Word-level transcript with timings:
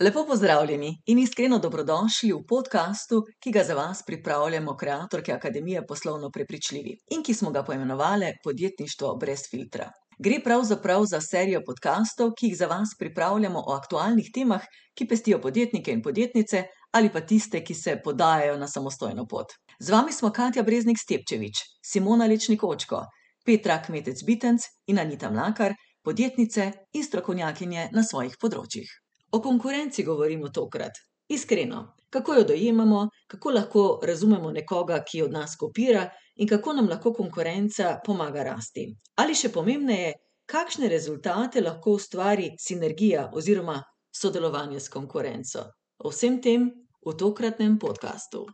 Lepo 0.00 0.26
pozdravljeni 0.26 1.02
in 1.06 1.18
iskreno 1.18 1.58
dobrodošli 1.58 2.32
v 2.32 2.42
podkastu, 2.48 3.22
ki 3.40 3.50
ga 3.50 3.62
za 3.64 3.74
vas 3.74 4.02
pripravljamo 4.06 4.72
ustvarjalke 4.72 5.32
Akademije 5.32 5.86
Poslovno 5.86 6.28
Prepričljivi 6.30 6.96
in 7.10 7.22
ki 7.22 7.34
smo 7.34 7.50
ga 7.50 7.62
poimenovali 7.64 8.26
Podjetništvo 8.44 9.14
brez 9.16 9.40
filtra. 9.50 9.90
Gre 10.18 10.40
pravzaprav 10.44 11.04
za 11.04 11.20
serijo 11.20 11.62
podkastov, 11.66 12.32
ki 12.38 12.46
jih 12.46 12.56
za 12.58 12.66
vas 12.66 12.88
pripravljamo 12.98 13.62
o 13.66 13.72
aktualnih 13.72 14.28
temah, 14.34 14.60
ki 14.94 15.06
pestijo 15.06 15.40
podjetnike 15.40 15.92
in 15.92 16.02
podjetnice 16.02 16.64
ali 16.92 17.12
pa 17.12 17.20
tiste, 17.20 17.64
ki 17.64 17.74
se 17.74 17.96
podajajo 18.04 18.58
na 18.58 18.68
samostojno 18.68 19.26
pot. 19.26 19.46
Z 19.80 19.90
vami 19.90 20.12
smo 20.12 20.30
Katja 20.30 20.62
Breznik 20.62 20.98
Stepčevič, 20.98 21.64
Simona 21.92 22.26
Lečnik 22.26 22.64
Očko, 22.64 23.00
Petra 23.46 23.82
Kmetec 23.82 24.24
Bitenc 24.26 24.62
in 24.86 24.98
Anita 24.98 25.30
Mlakar, 25.30 25.74
podjetnice 26.04 26.72
in 26.92 27.04
strokovnjakinje 27.04 27.88
na 27.92 28.04
svojih 28.04 28.36
področjih. 28.40 29.05
O 29.32 29.42
konkurenci 29.42 30.04
govorimo 30.04 30.48
tokrat. 30.48 30.92
Iskreno, 31.28 31.94
kako 32.10 32.34
jo 32.34 32.44
dojemamo, 32.44 33.08
kako 33.26 33.50
lahko 33.50 34.00
razumemo 34.02 34.50
nekoga, 34.50 35.02
ki 35.04 35.22
od 35.22 35.32
nas 35.32 35.56
kopira, 35.56 36.10
in 36.36 36.48
kako 36.48 36.72
nam 36.72 36.88
lahko 36.88 37.12
konkurenca 37.12 38.00
pomaga 38.04 38.42
rasti. 38.42 38.86
Ali 39.16 39.34
še 39.34 39.50
pomembneje, 39.52 40.12
kakšne 40.46 40.88
rezultate 40.88 41.60
lahko 41.60 41.96
ustvari 41.98 42.52
sinergija 42.58 43.30
oziroma 43.34 43.80
sodelovanje 44.14 44.80
s 44.80 44.88
konkurenco. 44.88 45.66
O 45.98 46.12
vsem 46.12 46.40
tem 46.42 46.68
v 47.06 47.16
tokratnem 47.16 47.78
podkastu. 47.78 48.46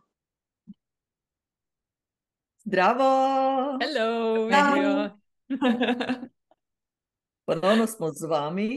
Zdravo! 2.65 3.77
Hello, 3.83 4.47
Zdravo. 4.47 5.09
Ponovno 7.45 7.87
smo 7.87 8.09
z 8.15 8.25
vami, 8.25 8.69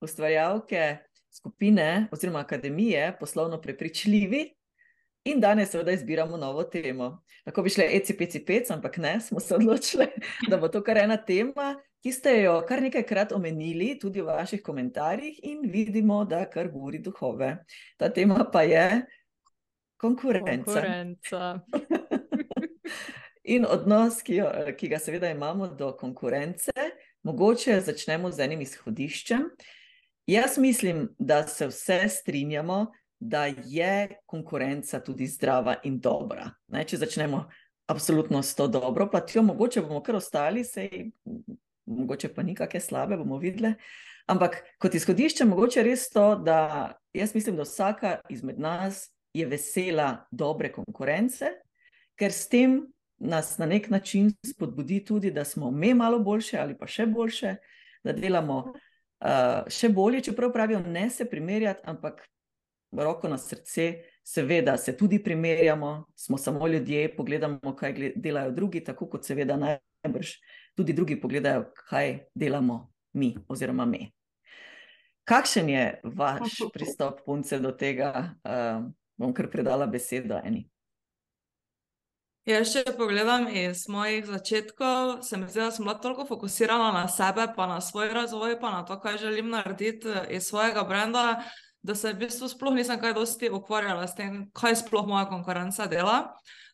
ustvarjalke 0.00 1.13
skupine 1.34 2.08
oziroma 2.12 2.38
Akademije 2.38 3.16
Poslovno 3.20 3.60
Prepričljivi. 3.60 4.54
In 5.24 5.40
danes 5.40 5.70
seveda 5.70 5.92
izbiramo 5.92 6.36
novo 6.36 6.62
temo. 6.62 7.24
Lahko 7.46 7.62
bi 7.62 7.70
šle 7.70 7.88
ECPCPC, 7.96 8.70
ampak 8.70 8.96
ne, 8.96 9.20
smo 9.20 9.40
se 9.40 9.54
odločili, 9.54 10.06
da 10.50 10.56
bo 10.56 10.68
to 10.68 10.82
kar 10.84 10.98
ena 10.98 11.16
tema, 11.16 11.74
ki 12.02 12.12
ste 12.12 12.34
jo 12.42 12.58
kar 12.68 12.82
nekajkrat 12.82 13.32
omenili, 13.32 13.94
tudi 14.00 14.20
v 14.20 14.28
vaših 14.28 14.62
komentarjih, 14.62 15.38
in 15.42 15.64
vidimo, 15.72 16.24
da 16.24 16.44
kar 16.50 16.68
buri 16.72 17.00
duhove. 17.00 17.56
Ta 17.96 18.12
tema 18.12 18.44
pa 18.52 18.62
je 18.62 19.06
konkurenca. 19.96 20.64
Konkurenca. 20.64 21.60
In 23.44 23.64
odnos, 23.68 24.22
ki, 24.24 24.36
jo, 24.42 24.50
ki 24.76 24.88
ga 24.88 24.98
seveda 25.00 25.28
imamo 25.32 25.68
do 25.68 25.90
konkurence, 25.96 26.72
mogoče 27.24 27.80
začnemo 27.80 28.30
z 28.32 28.44
enim 28.44 28.60
izhodiščem. 28.64 29.48
Jaz 30.26 30.58
mislim, 30.58 31.08
da 31.18 31.46
se 31.46 31.66
vse 31.66 32.08
strinjamo, 32.08 32.92
da 33.20 33.46
je 33.46 34.08
konkurenca 34.26 35.00
tudi 35.00 35.26
zdrava 35.26 35.74
in 35.84 35.98
dobra. 36.00 36.50
Ne, 36.68 36.84
če 36.84 36.96
začnemo 36.96 37.44
absolutno 37.86 38.42
s 38.42 38.54
to 38.54 38.68
dobro 38.68 39.08
platjo, 39.10 39.42
mogoče 39.42 39.82
bomo 39.84 40.00
kar 40.02 40.16
ostali, 40.16 40.64
sej, 40.64 41.10
mogoče 41.84 42.30
pa 42.34 42.42
nikakve 42.42 42.80
slabe, 42.80 43.16
bomo 43.16 43.38
videli. 43.38 43.74
Ampak 44.26 44.56
kot 44.80 44.94
izhodišče, 44.96 45.44
mogoče 45.44 45.84
res 45.84 46.08
to, 46.08 46.30
da 46.40 46.94
jaz 47.12 47.34
mislim, 47.34 47.60
da 47.60 47.68
vsaka 47.68 48.14
izmed 48.32 48.58
nas 48.60 49.10
je 49.34 49.44
vesela 49.46 50.24
dobre 50.30 50.72
konkurence, 50.72 51.52
ker 52.16 52.32
s 52.32 52.48
tem 52.48 52.80
nas 53.20 53.58
na 53.58 53.66
nek 53.66 53.90
način 53.90 54.32
spodbudi 54.46 55.02
tudi, 55.04 55.30
da 55.30 55.44
smo 55.44 55.70
mi 55.70 55.94
malo 55.94 56.18
boljše 56.18 56.58
ali 56.58 56.78
pa 56.78 56.86
še 56.86 57.06
boljše, 57.06 57.56
da 58.04 58.12
delamo 58.12 58.72
uh, 59.24 59.64
še 59.72 59.88
bolje, 59.88 60.20
čeprav 60.28 60.52
pravijo, 60.52 60.80
ne 60.80 61.08
se 61.10 61.26
primerjati, 61.30 61.82
ampak 61.90 62.22
roko 62.92 63.28
na 63.28 63.38
srce, 63.38 64.04
seveda 64.24 64.76
se 64.78 64.96
tudi 64.96 65.18
primerjamo, 65.22 66.04
smo 66.16 66.38
samo 66.38 66.68
ljudje, 66.68 67.16
pogledamo, 67.16 67.74
kaj 67.76 68.12
delajo 68.16 68.50
drugi, 68.50 68.84
tako 68.84 69.08
kot 69.10 69.24
seveda 69.24 69.56
najbrž 69.56 70.36
tudi 70.76 70.92
drugi 70.92 71.20
pogledajo, 71.20 71.64
kaj 71.88 72.18
delamo 72.34 72.92
mi 73.12 73.34
oziroma 73.48 73.86
mi. 73.86 74.12
Kakšen 75.24 75.68
je 75.68 76.00
vaš 76.04 76.60
pristop, 76.74 77.24
punce, 77.26 77.58
do 77.58 77.72
tega? 77.72 78.34
Uh, 78.44 78.90
bom 79.16 79.34
kar 79.34 79.48
predala 79.50 79.86
besedo 79.86 80.40
eni. 80.44 80.66
Jaz, 82.44 82.74
če 82.74 82.92
pogledam 82.98 83.46
iz 83.48 83.86
mojih 83.88 84.26
začetkov, 84.28 85.22
se 85.24 85.38
mi 85.40 85.46
zdi, 85.48 85.62
da 85.62 85.70
sem 85.72 85.86
bila 85.86 85.94
toliko 85.96 86.26
fokusirana 86.28 86.90
na 86.92 87.06
sebe, 87.08 87.46
pa 87.56 87.64
na 87.70 87.78
svoj 87.80 88.10
razvoj, 88.12 88.58
pa 88.60 88.68
na 88.74 88.82
to, 88.84 88.98
kaj 89.00 89.16
želim 89.22 89.48
narediti 89.48 90.12
iz 90.28 90.50
svojega 90.50 90.82
brenda, 90.84 91.38
da 91.80 91.94
se 91.96 92.12
v 92.12 92.18
bistvu 92.20 92.50
sploh 92.52 92.76
nisem 92.76 93.00
kaj 93.00 93.14
dosti 93.16 93.48
ukvarjala 93.48 94.04
s 94.04 94.18
tem, 94.18 94.42
kaj 94.52 94.76
sploh 94.82 95.08
moja 95.08 95.24
konkurenca 95.32 95.86
dela. 95.88 96.18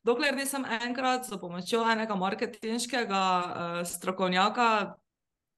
Dokler 0.03 0.35
nisem 0.35 0.67
enkrat 0.81 1.31
z 1.31 1.39
pomočjo 1.39 1.85
enega 1.87 2.19
marketinškega 2.19 3.23
uh, 3.23 3.81
strokovnjaka 3.87 4.69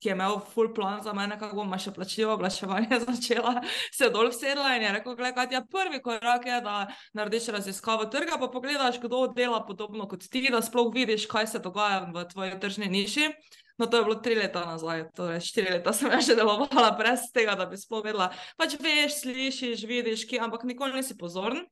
ki 0.03 0.09
je 0.09 0.17
imel 0.17 0.41
full 0.55 0.73
plan 0.75 1.03
za 1.03 1.13
mene, 1.15 1.37
kako 1.39 1.61
bom 1.61 1.75
še 1.79 1.93
plačljivo 1.95 2.35
oglaševanje 2.35 2.99
začela, 3.07 3.55
se 3.95 4.11
dol 4.11 4.33
vsedla 4.33 4.75
in 4.77 4.87
je 4.89 4.93
rekel, 4.99 5.17
kaj 5.17 5.55
je 5.55 5.63
prvi 5.71 6.03
korak, 6.03 6.47
je, 6.47 6.61
da 6.65 6.77
narediš 7.15 7.53
raziskavo 7.55 8.09
trga, 8.11 8.39
pa 8.41 8.51
pogledaš, 8.51 8.99
kdo 9.03 9.29
dela 9.37 9.63
podobno 9.67 10.09
kot 10.11 10.27
ti, 10.27 10.49
da 10.51 10.63
sploh 10.63 10.91
vidiš, 10.95 11.29
kaj 11.31 11.53
se 11.55 11.63
dogaja 11.63 12.09
v 12.11 12.27
tvoji 12.33 12.59
tržni 12.61 12.91
niši. 12.91 13.31
No, 13.79 13.87
to 13.87 13.97
je 13.97 14.05
bilo 14.05 14.19
tri 14.21 14.35
leta 14.37 14.65
nazaj, 14.67 15.07
torej 15.17 15.41
štiri 15.47 15.79
leta 15.79 15.95
sem 15.97 16.13
že 16.21 16.37
delovala 16.37 16.91
brez 16.99 17.31
tega, 17.35 17.55
da 17.59 17.67
bi 17.71 17.79
sploh 17.79 18.03
vedela. 18.05 18.29
Pač 18.59 18.77
veš, 18.83 19.23
slišiš, 19.23 19.87
vidiš, 19.89 20.27
ki, 20.29 20.43
ampak 20.43 20.67
nikoli 20.69 20.99
nisi 20.99 21.17
pozoren. 21.19 21.63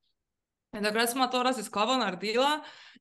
In 0.70 0.86
takrat 0.86 1.10
smo 1.10 1.26
to 1.26 1.42
raziskavo 1.42 1.98
naredila 1.98 2.60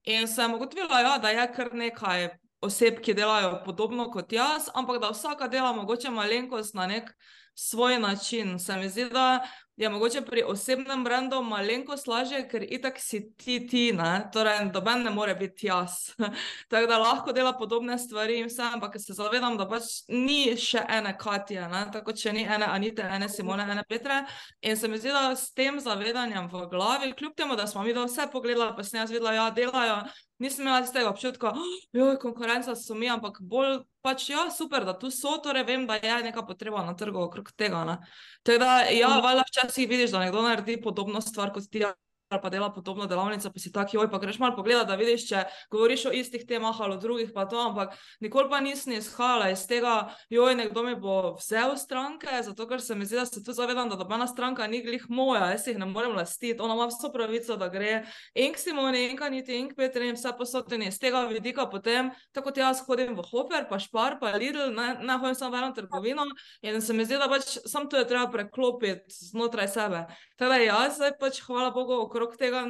in 0.10 0.26
sem 0.28 0.54
ugotovila, 0.54 1.02
ja, 1.06 1.18
da 1.22 1.30
je 1.30 1.46
kar 1.54 1.70
nekaj 1.78 2.32
oseb, 2.62 3.00
ki 3.04 3.14
delajo 3.14 3.60
podobno 3.66 4.10
kot 4.12 4.34
jaz, 4.34 4.70
ampak 4.74 5.02
da 5.02 5.14
vsaka 5.14 5.48
dela 5.48 5.74
mogoče 5.74 6.10
malenkost 6.10 6.74
na 6.74 6.88
nek 6.88 7.14
svoj 7.60 8.00
način. 8.00 8.60
Se 8.60 8.76
mi 8.78 8.90
zdi, 8.90 9.10
da 9.10 9.48
je 9.76 9.90
mogoče 9.90 10.22
pri 10.22 10.44
osebnem 10.48 11.04
brendu 11.04 11.42
malenkost 11.42 12.08
lažje, 12.08 12.48
ker 12.50 12.66
itak 12.70 12.94
si 12.98 13.34
ti 13.38 13.68
ti, 13.68 13.92
ne? 13.94 14.30
torej 14.34 14.72
doben 14.74 15.04
ne 15.04 15.10
more 15.10 15.36
biti 15.36 15.68
jaz. 15.68 15.92
Tako 16.70 16.88
da 16.88 16.98
lahko 16.98 17.32
dela 17.32 17.54
podobne 17.58 17.98
stvari 17.98 18.40
in 18.40 18.48
vse, 18.48 18.62
ampak 18.74 18.96
se 19.00 19.14
zavedam, 19.14 19.58
da 19.58 19.68
pač 19.68 19.84
ni 20.08 20.56
še 20.58 20.84
ene 20.90 21.16
Katije, 21.18 21.68
ne? 21.68 21.86
tako 21.92 22.14
če 22.14 22.34
ni 22.34 22.44
ene 22.44 22.68
Anite, 22.68 23.04
ene 23.04 23.30
Simone, 23.30 23.68
ene 23.72 23.84
Petre. 23.90 24.24
In 24.62 24.78
se 24.78 24.88
mi 24.88 25.00
zdi, 25.00 25.12
da 25.16 25.36
s 25.36 25.52
tem 25.56 25.80
zavedanjem 25.80 26.48
v 26.52 26.66
glavi, 26.72 27.14
kljub 27.14 27.36
temu, 27.36 27.56
da 27.56 27.68
smo 27.68 27.84
mi 27.84 27.94
da 27.94 28.04
vse 28.08 28.28
pogledali, 28.32 28.76
pa 28.76 28.84
sem 28.84 29.00
jaz 29.00 29.12
videla, 29.12 29.34
ja, 29.34 29.50
delajo, 29.52 30.02
nisem 30.40 30.66
imela 30.66 30.82
tega 30.88 31.10
občutka, 31.10 31.54
da 31.94 32.12
je 32.12 32.18
konkurenca 32.20 32.76
so 32.76 32.96
mi, 32.96 33.10
ampak 33.10 33.42
bolj 33.42 33.82
pač 34.02 34.30
ja, 34.30 34.48
super, 34.52 34.86
da 34.88 34.96
tu 35.00 35.12
so, 35.12 35.38
torej 35.44 35.66
vem, 35.68 35.88
da 35.88 36.00
je 36.00 36.22
neka 36.24 36.46
potreba 36.48 36.84
na 36.86 36.96
trgu 36.98 37.20
okrog 37.28 37.52
tega. 37.52 37.98
Tako 38.44 38.62
da, 38.64 38.76
ja, 38.96 39.10
valjda 39.24 39.44
včasih 39.50 39.90
vidiš, 39.90 40.12
da 40.16 40.24
nekdo 40.24 40.42
naredi 40.46 40.80
podobno 40.82 41.22
stvar 41.22 41.54
kot 41.54 41.68
ti 41.72 41.84
ali 42.30 42.42
pa 42.42 42.50
dela 42.50 42.74
podobno 42.74 43.06
delavnico, 43.06 43.52
pa 43.52 43.60
si 43.60 43.72
taki, 43.72 43.98
oj, 43.98 44.10
pa 44.12 44.18
greš 44.18 44.40
malo 44.40 44.56
pogledat, 44.56 44.88
da 44.88 44.96
vidiš, 44.96 45.26
če 45.30 45.44
govoriš 45.72 46.06
o 46.06 46.12
istih 46.14 46.46
temah 46.48 46.78
ali 46.82 46.94
o 46.94 47.02
drugih, 47.02 47.32
pa 47.34 47.46
to, 47.50 47.58
ampak 47.58 47.96
nikoli 48.22 48.50
pa 48.50 48.60
nisem 48.62 48.94
izhajala 48.94 49.50
iz 49.50 49.66
tega, 49.68 50.14
joj, 50.30 50.56
nekdo 50.56 50.84
mi 50.86 50.96
bo 50.96 51.36
vzel 51.40 51.74
stranke, 51.78 52.30
zato 52.46 52.68
ker 52.70 52.82
se 52.82 52.96
mi 52.96 53.06
zdi, 53.10 53.18
da 53.18 53.26
se 53.26 53.44
tu 53.44 53.54
zavedam, 53.54 53.90
da 53.90 53.98
dobena 53.98 54.28
stranka 54.28 54.68
ni 54.68 54.84
glih 54.86 55.10
moja, 55.10 55.50
jaz 55.56 55.68
jih 55.68 55.80
ne 55.82 55.90
morem 55.90 56.14
lastiti, 56.16 56.62
ona 56.62 56.78
ima 56.78 56.88
vso 56.92 57.10
pravico, 57.14 57.58
da 57.58 57.68
gre 57.74 58.04
in 58.36 58.54
k 58.54 58.62
Simoni, 58.62 59.08
in 59.10 59.18
k 59.18 59.26
Aniti, 59.26 59.58
in 59.58 59.72
k 59.72 59.78
Petri, 59.80 60.10
in 60.10 60.18
vse 60.18 60.36
posodene 60.38 60.92
iz 60.94 61.00
tega 61.02 61.26
vidika 61.30 61.66
potem, 61.70 62.14
tako 62.32 62.50
kot 62.50 62.62
jaz 62.62 62.84
hodim 62.86 63.16
v 63.18 63.26
Hopper, 63.32 63.66
pa 63.70 63.80
Špar, 63.82 64.20
pa 64.22 64.36
Lidl, 64.38 64.70
ne, 64.76 64.94
ne 65.02 65.18
hodim 65.18 65.36
samo 65.36 65.56
v 65.56 65.64
eno 65.64 65.74
trgovino 65.74 66.26
in 66.62 66.82
se 66.82 66.94
mi 66.94 67.06
zdi, 67.06 67.18
da 67.18 67.30
pač 67.30 67.58
sam 67.66 67.90
to 67.90 67.98
je 67.98 68.08
treba 68.08 68.30
preklopiti 68.32 69.10
znotraj 69.32 69.68
sebe. 69.74 70.06
Teda 70.38 70.58
jaz 70.62 70.98
zdaj 71.00 71.18
pač, 71.20 71.42
hvala 71.44 71.72
Bogu, 71.76 71.98
okrog 72.06 72.19
tega, 72.40 72.66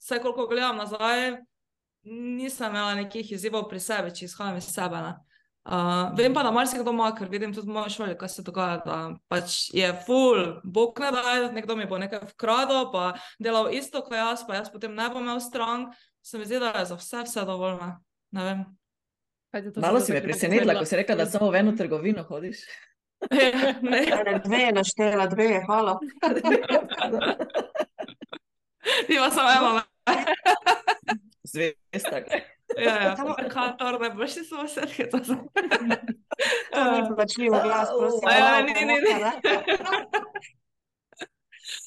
vse 0.00 0.18
koliko 0.22 0.46
gledam 0.46 0.76
nazaj, 0.76 1.36
nisem 2.02 2.70
imela 2.70 2.94
nekih 2.94 3.32
izzivov 3.32 3.68
pri 3.68 3.80
sebi, 3.80 4.14
če 4.14 4.24
izhajam 4.24 4.56
iz 4.56 4.70
sebe. 4.72 5.02
Uh, 5.60 6.08
vem 6.16 6.32
pa, 6.34 6.42
da 6.42 6.50
marsikdo 6.50 6.90
ima, 6.90 7.10
ker 7.14 7.28
vidim 7.28 7.52
tudi 7.52 7.68
v 7.68 7.74
moji 7.76 7.92
šoli, 7.92 8.16
kaj 8.18 8.30
se 8.32 8.42
dogaja, 8.42 8.78
da 8.84 8.96
pač 9.28 9.68
je 9.76 9.90
full, 10.06 10.56
bog 10.64 10.98
ne 11.04 11.10
da, 11.12 11.22
nekdo 11.52 11.76
mi 11.76 11.84
bo 11.86 11.98
nekaj 12.00 12.24
vkradil, 12.32 12.88
pa 12.94 13.10
delal 13.38 13.68
isto 13.76 14.00
kot 14.00 14.16
jaz, 14.16 14.46
pa 14.48 14.56
jaz 14.56 14.72
potem 14.72 14.96
ne 14.96 15.10
bom 15.12 15.22
imel 15.22 15.40
stran. 15.44 15.90
Se 16.24 16.40
mi 16.40 16.48
zdi, 16.48 16.58
da 16.60 16.72
je 16.80 16.86
za 16.90 16.96
vse, 16.96 17.24
vse 17.28 17.44
dovoljno. 17.48 17.92
Ne 18.36 18.44
vem. 18.44 18.64
Malo 19.76 20.00
si 20.00 20.12
me 20.12 20.22
presenetila, 20.22 20.78
ko 20.78 20.84
si 20.88 20.96
rekla, 20.96 21.18
da 21.20 21.26
samo 21.26 21.50
v 21.50 21.60
eno 21.60 21.76
trgovino 21.76 22.24
hodiš. 22.24 22.64
ne, 23.90 24.04
dve, 24.44 24.64
naštela 24.72 25.26
dve, 25.26 25.60
hvala. 25.66 25.98
Ti 29.06 29.16
pa 29.18 29.30
samo 29.30 29.50
eno. 29.50 29.82
Zvesta. 31.52 32.16
Ja, 32.78 33.02
ja, 33.02 33.16
samo 33.16 33.34
kantor, 33.50 34.00
ne 34.00 34.10
boš 34.10 34.30
si 34.30 34.44
samo 34.44 34.68
za. 34.68 34.80
To 35.10 35.16
ni 36.92 37.16
plačljivo 37.16 37.60
glas, 37.62 37.88
prosim. 37.98 38.28
Ja, 38.38 38.62
ni, 38.62 38.72
ni, 38.72 38.84
ni. 38.84 39.00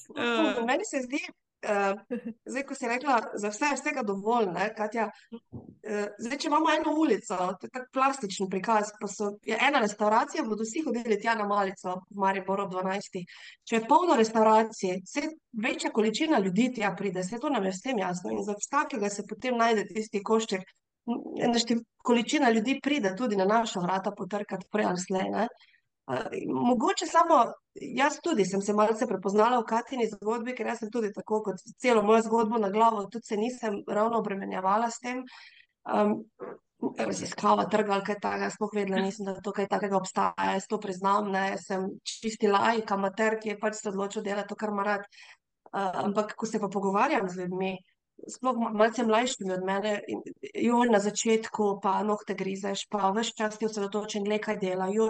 Uh, 0.10 0.66
meni 0.68 0.86
se 0.86 1.01
zdi, 1.01 1.19
uh, 1.63 2.19
zdaj, 2.45 2.63
ko 2.63 2.75
si 2.75 2.88
rekla, 2.88 3.18
za 3.39 3.50
vse 3.50 3.71
je 3.71 3.77
vsega 3.80 4.04
dovolj. 4.07 4.50
Ne, 4.54 4.68
Katja, 4.77 5.07
uh, 5.31 6.06
zdaj, 6.19 6.38
če 6.38 6.50
imamo 6.50 6.71
eno 6.74 6.95
ulico, 7.00 7.38
to 7.60 7.68
je 7.68 7.74
tako 7.74 7.89
plastičen 7.94 8.50
prikaz, 8.51 8.94
pa 9.00 9.10
so, 9.12 9.31
ena 9.48 9.81
restauracija, 9.83 10.45
bodo 10.48 10.68
vsi 10.68 10.83
hodili 10.86 11.19
tja 11.21 11.36
na 11.39 11.48
malico, 11.48 11.98
v 12.10 12.21
Mariboru 12.25 12.68
ob 12.68 12.75
12. 12.75 13.19
Če 13.69 13.80
je 13.80 13.88
polno 13.89 14.18
restauracij, 14.19 15.01
se 15.07 15.27
večja 15.65 15.92
količina 15.92 16.39
ljudi 16.39 16.71
tja 16.75 16.94
pride, 16.98 17.24
se 17.24 17.39
to 17.39 17.50
nam 17.50 17.66
je 17.66 17.74
vsem 17.75 18.00
jasno 18.00 18.31
in 18.31 18.44
za 18.44 18.56
vsakega 18.59 19.09
se 19.09 19.27
potem 19.30 19.57
najde 19.57 19.88
tisti 19.88 20.24
košček. 20.24 20.63
Količina 22.04 22.50
ljudi 22.51 22.77
pride 22.83 23.12
tudi 23.16 23.36
na 23.36 23.45
naša 23.45 23.80
vrata 23.83 24.12
potrkati 24.16 24.68
prej 24.71 24.86
ali 24.86 25.00
slej. 25.00 25.48
Mogoče 26.47 27.05
samo 27.07 27.45
jaz 27.75 28.19
tudi 28.23 28.45
sem 28.45 28.61
se 28.61 28.73
malce 28.73 29.07
prepoznala 29.07 29.59
v 29.61 29.67
Katini 29.69 30.07
zgodbi, 30.11 30.55
ker 30.55 30.69
sem 30.77 30.91
tudi 30.91 31.13
tako 31.15 31.41
kot 31.45 31.61
celo 31.79 32.03
mojo 32.03 32.21
zgodbo 32.27 32.59
na 32.59 32.69
glavo, 32.69 33.05
tudi 33.07 33.25
se 33.25 33.38
nisem 33.38 33.83
ravno 33.88 34.19
obremenjevala 34.19 34.89
s 34.91 35.00
tem. 35.00 35.23
Um, 35.83 36.23
raziskava 37.00 37.63
trga 37.71 37.94
ali 37.95 38.03
kaj 38.03 38.17
takega, 38.19 38.50
sploh 38.51 38.73
vedela 38.75 39.00
nisem, 39.03 39.25
da 39.25 39.39
to 39.44 39.53
kaj 39.55 39.69
takega 39.71 39.95
obstaja, 39.97 40.50
jaz 40.57 40.67
to 40.67 40.79
priznam, 40.83 41.29
ne, 41.31 41.45
sem 41.59 41.85
čisti 42.03 42.49
lajk, 42.51 42.91
amater, 42.91 43.38
ki 43.39 43.53
je 43.53 43.59
pač 43.59 43.79
se 43.79 43.88
odločil 43.91 44.23
delati 44.25 44.51
to, 44.51 44.57
kar 44.59 44.73
ima 44.73 44.83
rad. 44.88 45.07
Uh, 45.73 46.03
ampak, 46.03 46.35
ko 46.38 46.45
se 46.45 46.59
pa 46.59 46.67
pogovarjam 46.69 47.29
z 47.29 47.45
ljudmi, 47.45 47.71
sploh 48.35 48.59
malce 48.75 49.06
mlajšimi 49.07 49.53
od 49.56 49.63
mene, 49.65 49.94
jo 50.59 50.83
na 50.91 50.99
začetku 50.99 51.77
pa 51.81 51.95
nohte 52.03 52.35
grizeš, 52.38 52.85
pa 52.91 53.09
veš 53.15 53.31
čas 53.39 53.57
ti 53.57 53.65
osredotočen, 53.65 54.27
le 54.29 54.38
kaj 54.44 54.59
dela, 54.61 54.91
jo, 54.94 55.09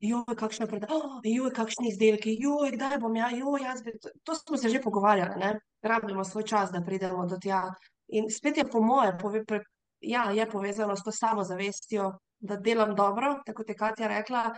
joj, 0.00 0.36
kakšne 0.36 0.66
predavanja, 0.66 1.20
joj, 1.24 1.50
kakšni 1.54 1.88
izdelki, 1.92 2.36
joj, 2.40 2.72
kdaj 2.76 2.98
bom 3.02 3.16
ja, 3.16 3.30
joj, 3.34 3.62
jaz 3.62 3.82
bi. 3.82 3.94
To 4.24 4.34
smo 4.34 4.56
se 4.56 4.68
že 4.68 4.82
pogovarjali, 4.82 5.38
ne? 5.40 5.58
rabimo 5.82 6.24
svoj 6.24 6.44
čas, 6.44 6.70
da 6.70 6.82
pridemo 6.82 7.26
do 7.26 7.38
tja. 7.42 7.62
In 8.08 8.30
spet 8.30 8.56
je 8.56 8.64
po 8.64 8.80
moje, 8.80 9.12
pove, 9.18 9.44
pre, 9.44 9.60
ja, 10.00 10.30
je 10.30 10.46
povezano 10.50 10.96
s 10.96 11.04
to 11.04 11.12
samozavestjo, 11.12 12.12
da 12.38 12.56
delam 12.56 12.94
dobro, 12.94 13.40
tako 13.46 13.64
je 13.68 13.76
Katja 13.76 14.08
rekla. 14.08 14.54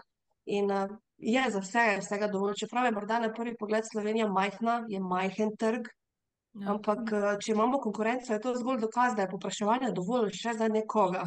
In 0.46 0.70
uh, 0.70 0.88
je 1.16 1.50
za 1.50 1.60
vse, 1.60 1.98
vsega 2.00 2.26
dovolj. 2.28 2.54
Čeprav 2.60 2.84
je 2.84 2.92
morda 2.92 3.19
na 3.20 3.32
prvi 3.32 3.56
pogled 3.56 3.84
Slovenija 3.92 4.28
majhna, 4.28 4.84
je 4.88 5.00
majhen 5.00 5.56
trg. 5.56 5.88
Ja. 6.52 6.72
Ampak, 6.72 7.12
če 7.44 7.52
imamo 7.52 7.78
konkurenco, 7.78 8.32
je 8.32 8.40
to 8.40 8.54
zgolj 8.58 8.81
dokaz, 8.81 9.14
da 9.14 9.22
je 9.22 9.31
popraševanje 9.31 9.92
dovolj 9.94 10.32
še 10.34 10.56
za 10.58 10.69
nekoga. 10.69 11.22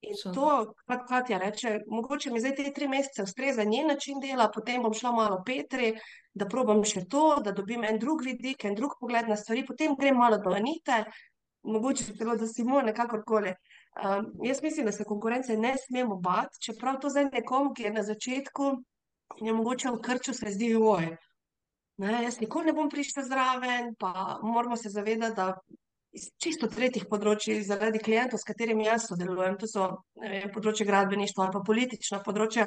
In 0.00 0.16
so. 0.16 0.32
to, 0.32 0.74
kar 0.88 1.02
Katja 1.08 1.38
reče, 1.38 1.74
mogoče 1.86 2.30
mi 2.32 2.40
zdaj 2.40 2.54
te 2.56 2.70
tri 2.76 2.88
mesece 2.88 3.22
ustreza 3.22 3.64
njen 3.68 3.90
način 3.92 4.20
dela, 4.20 4.48
potem 4.54 4.82
bom 4.82 4.94
šla 4.96 5.12
malo 5.12 5.42
Petri, 5.46 5.90
da 6.32 6.48
probam 6.48 6.80
še 6.84 7.02
to, 7.12 7.24
da 7.44 7.52
dobim 7.52 7.84
en 7.84 7.98
drug 8.00 8.24
vidik, 8.24 8.64
en 8.64 8.78
drug 8.78 8.96
pogled 9.00 9.28
na 9.28 9.36
stvari, 9.36 9.66
potem 9.68 9.96
grem 10.00 10.16
malo 10.16 10.38
do 10.40 10.54
Anite, 10.56 11.02
mogoče 11.68 12.14
celo 12.16 12.36
do 12.40 12.48
Simone, 12.48 12.94
kakorkoli. 12.96 13.52
Um, 14.00 14.30
jaz 14.46 14.62
mislim, 14.62 14.86
da 14.86 14.92
se 14.92 15.04
konkurence 15.04 15.56
ne 15.56 15.74
smemo 15.84 16.16
bati, 16.16 16.62
čeprav 16.64 17.00
to 17.02 17.10
zdaj 17.12 17.28
nekom, 17.34 17.74
ki 17.74 17.88
je 17.88 17.92
na 17.92 18.06
začetku, 18.06 18.70
je 19.40 19.52
mogoče 19.52 19.90
v 19.90 20.00
krču 20.00 20.32
se 20.34 20.54
zdi 20.54 20.72
voj. 20.74 21.10
Ne, 22.00 22.22
jaz 22.24 22.40
nikoli 22.40 22.70
ne 22.70 22.72
bom 22.72 22.88
prišla 22.88 23.26
zraven, 23.28 23.94
pa 24.00 24.38
moramo 24.42 24.76
se 24.76 24.88
zavedati, 24.88 25.36
da 25.36 25.52
iz 26.16 26.30
čisto 26.42 26.68
tretjih 26.70 27.06
področji, 27.10 27.60
zaradi 27.66 28.00
klientov, 28.02 28.40
s 28.40 28.48
katerimi 28.48 28.86
jaz 28.86 29.06
sodelujem, 29.10 29.58
to 29.60 29.68
so 29.70 29.90
vem, 30.20 30.48
področje 30.54 30.86
gradbeništva 30.88 31.46
ali 31.46 31.54
pa 31.56 31.66
politična 31.66 32.22
področja. 32.26 32.66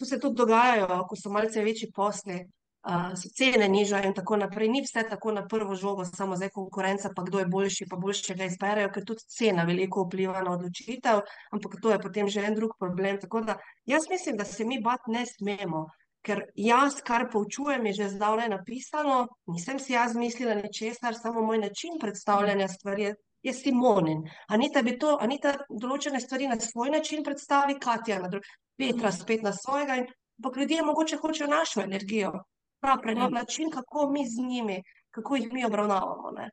Tu 0.00 0.08
se 0.08 0.18
tudi 0.18 0.40
dogajajo, 0.40 1.04
ko 1.08 1.18
so 1.18 1.30
malce 1.32 1.62
večji 1.62 1.90
posli, 1.94 2.40
uh, 2.88 3.12
cene 3.36 3.68
nižje 3.68 4.00
in 4.08 4.14
tako 4.16 4.38
naprej. 4.40 4.70
Ni 4.72 4.82
vse 4.82 5.04
tako 5.08 5.34
na 5.36 5.44
prvo 5.46 5.76
žogo, 5.76 6.06
samo 6.08 6.38
zdaj 6.40 6.50
konkurenca, 6.54 7.12
pa 7.16 7.22
kdo 7.26 7.42
je 7.42 7.50
boljši, 7.52 7.88
pa 7.90 8.00
boljše 8.00 8.34
ga 8.34 8.48
izberejo, 8.48 8.90
ker 8.94 9.04
tudi 9.06 9.28
cena 9.28 9.68
veliko 9.68 10.06
vpliva 10.06 10.42
na 10.46 10.56
odločitev, 10.56 11.22
ampak 11.52 11.78
to 11.82 11.92
je 11.92 12.00
potem 12.00 12.28
že 12.28 12.46
en 12.48 12.56
drug 12.56 12.74
problem. 12.78 13.20
Tako 13.20 13.44
da 13.44 13.58
jaz 13.84 14.08
mislim, 14.10 14.36
da 14.40 14.44
se 14.44 14.64
mi 14.64 14.80
bat 14.82 15.06
ne 15.06 15.26
smemo. 15.26 15.86
Ker 16.22 16.42
jaz, 16.54 17.00
kar 17.00 17.26
poučujem, 17.32 17.86
je 17.86 17.92
že 17.92 18.08
zdavnaj 18.14 18.48
napisano, 18.52 19.26
nisem 19.48 19.78
si 19.80 19.92
jaz 19.92 20.14
mislila 20.16 20.54
ničesar, 20.54 21.16
samo 21.16 21.42
moj 21.42 21.58
način 21.58 21.96
predstavljanja 22.00 22.68
stvari 22.68 23.02
je, 23.02 23.14
je 23.42 23.52
Simonin. 23.52 24.20
Anita 24.48 24.82
bi 24.82 24.98
to, 24.98 25.16
Anita 25.20 25.54
določene 25.70 26.20
stvari 26.20 26.48
na 26.48 26.60
svoj 26.60 26.90
način 26.90 27.24
predstavi, 27.24 27.78
Katja 27.80 28.20
na 28.20 28.28
drug, 28.28 28.44
Petra 28.76 29.12
spet 29.12 29.42
na 29.42 29.52
svojega, 29.52 29.96
in 29.96 30.06
pa 30.42 30.52
ljudje 30.56 30.82
mogoče 30.82 31.16
hočejo 31.16 31.48
našo 31.48 31.80
energijo, 31.80 32.32
pravi 32.80 33.16
ja. 33.16 33.28
način, 33.28 33.70
kako 33.70 34.10
mi 34.10 34.26
z 34.28 34.44
njimi, 34.44 34.82
kako 35.10 35.36
jih 35.36 35.52
mi 35.52 35.64
obravnavamo. 35.64 36.30
Ne? 36.36 36.50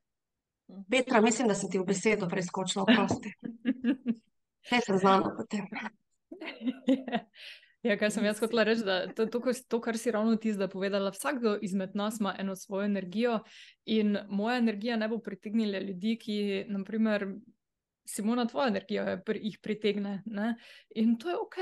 Petra, 0.92 1.22
mislim, 1.22 1.48
da 1.48 1.56
sem 1.56 1.72
ti 1.72 1.80
v 1.80 1.86
besedo 1.86 2.28
preskočila, 2.28 2.86
prosti. 2.86 3.34
Vse 4.64 4.82
sem 4.86 4.98
znala 4.98 5.36
potem. 5.38 5.68
Ja, 7.88 7.96
kaj 7.96 8.12
sem 8.12 8.26
jaz 8.28 8.40
hotela 8.44 8.66
reči, 8.68 8.84
da 8.84 8.96
to, 9.16 9.26
to, 9.32 9.40
to, 9.68 9.80
kar 9.82 9.98
si 9.98 10.12
ravno 10.12 10.36
ti 10.36 10.52
zdaj 10.54 10.68
povedala, 10.74 11.12
vsakdo 11.16 11.56
izmed 11.64 11.96
nas 11.96 12.20
ima 12.20 12.34
eno 12.40 12.56
svojo 12.56 12.86
energijo 12.86 13.40
in 13.86 14.18
moja 14.30 14.58
energija 14.58 14.98
ne 14.98 15.08
bo 15.08 15.20
pritegnila 15.24 15.80
ljudi, 15.80 16.18
ki, 16.22 16.40
naprimer, 16.68 17.28
Simona, 18.08 18.46
tvoja 18.48 18.70
energija 18.72 19.22
jih 19.36 19.58
pritegne. 19.64 20.22
Ne? 20.26 20.56
In 20.96 21.18
to 21.20 21.30
je 21.30 21.36
ok. 21.36 21.58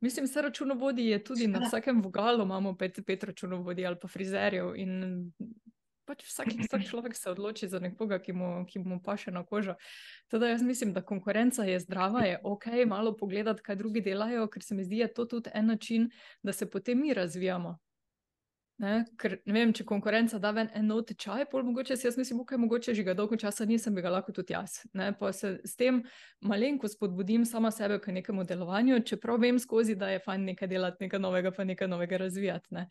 Mislim, 0.00 0.26
da 0.34 0.40
računovodje 0.40 1.10
je 1.10 1.24
tudi 1.24 1.46
na 1.46 1.60
vsakem 1.66 2.02
vogalu, 2.02 2.42
imamo 2.42 2.76
pet, 2.76 2.98
pet 3.06 3.24
računovodij 3.24 3.86
ali 3.86 3.96
pa 4.02 4.08
frizerjev. 4.08 4.74
In 4.76 5.32
pač 6.06 6.24
vsak, 6.26 6.52
vsak 6.66 6.84
človek 6.90 7.16
se 7.16 7.30
odloči 7.30 7.68
za 7.68 7.80
nekoga, 7.80 8.18
ki 8.18 8.32
mu, 8.32 8.50
ki 8.68 8.84
mu 8.84 9.00
paše 9.02 9.30
na 9.30 9.44
kožo. 9.44 9.74
Teda 10.28 10.48
jaz 10.48 10.62
mislim, 10.62 10.92
da 10.92 11.02
konkurenca 11.02 11.64
je 11.64 11.80
zdrava, 11.80 12.26
je 12.28 12.38
ok, 12.42 12.66
malo 12.86 13.16
pogledati, 13.16 13.62
kaj 13.62 13.76
drugi 13.76 14.04
delajo, 14.04 14.46
ker 14.48 14.62
se 14.62 14.74
mi 14.74 14.84
zdi, 14.84 15.02
da 15.02 15.08
je 15.08 15.14
to 15.14 15.24
tudi 15.24 15.50
en 15.54 15.66
način, 15.66 16.10
da 16.42 16.52
se 16.52 16.70
potem 16.70 17.00
mi 17.00 17.14
razvijamo. 17.14 17.78
Ne? 18.82 19.04
Ker 19.20 19.36
ne 19.46 19.54
vem, 19.54 19.72
če 19.76 19.84
konkurenca 19.86 20.40
da 20.42 20.50
ven 20.54 20.66
eno 20.74 20.96
tečaj, 21.06 21.44
pol 21.50 21.62
mogoče 21.62 21.94
si 21.96 22.08
jaz 22.08 22.16
mislim, 22.18 22.40
ok, 22.42 22.56
mogoče 22.58 22.94
že 22.98 23.04
ga 23.06 23.14
dolgo 23.14 23.36
časa 23.38 23.66
nisem, 23.70 23.94
bi 23.94 24.02
ga 24.02 24.10
lahko 24.10 24.32
tudi 24.34 24.56
jaz. 24.56 24.80
Ne? 24.98 25.12
Pa 25.18 25.30
se 25.32 25.52
s 25.62 25.78
tem 25.78 26.00
malenko 26.42 26.90
spodbudim 26.90 27.44
sama 27.46 27.70
sebe 27.70 28.00
k 28.02 28.14
nekemu 28.16 28.44
delovanju, 28.44 28.98
čeprav 29.06 29.38
vem 29.40 29.60
skozi, 29.62 29.94
da 29.94 30.10
je 30.10 30.22
fajn 30.24 30.48
nekaj 30.50 30.68
delati, 30.68 31.04
nekaj 31.06 31.22
novega, 31.22 31.54
pa 31.54 31.64
nekaj 31.64 31.88
novega 31.88 32.18
razvijati. 32.24 32.74
Ne? 32.74 32.88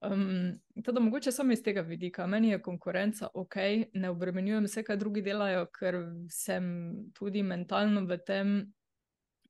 Um, 0.00 0.56
teda 0.84 1.04
mogoče 1.04 1.32
samo 1.32 1.52
iz 1.52 1.62
tega 1.62 1.84
vidika, 1.84 2.26
meni 2.26 2.54
je 2.54 2.62
konkurenca 2.62 3.28
ok, 3.34 3.60
ne 3.92 4.10
obremenjujem 4.10 4.68
se, 4.72 4.86
kaj 4.88 4.96
drugi 4.96 5.22
delajo, 5.26 5.66
ker 5.68 6.00
sem 6.32 6.64
tudi 7.12 7.44
mentalno 7.44 8.06
v 8.08 8.18
tem 8.24 8.56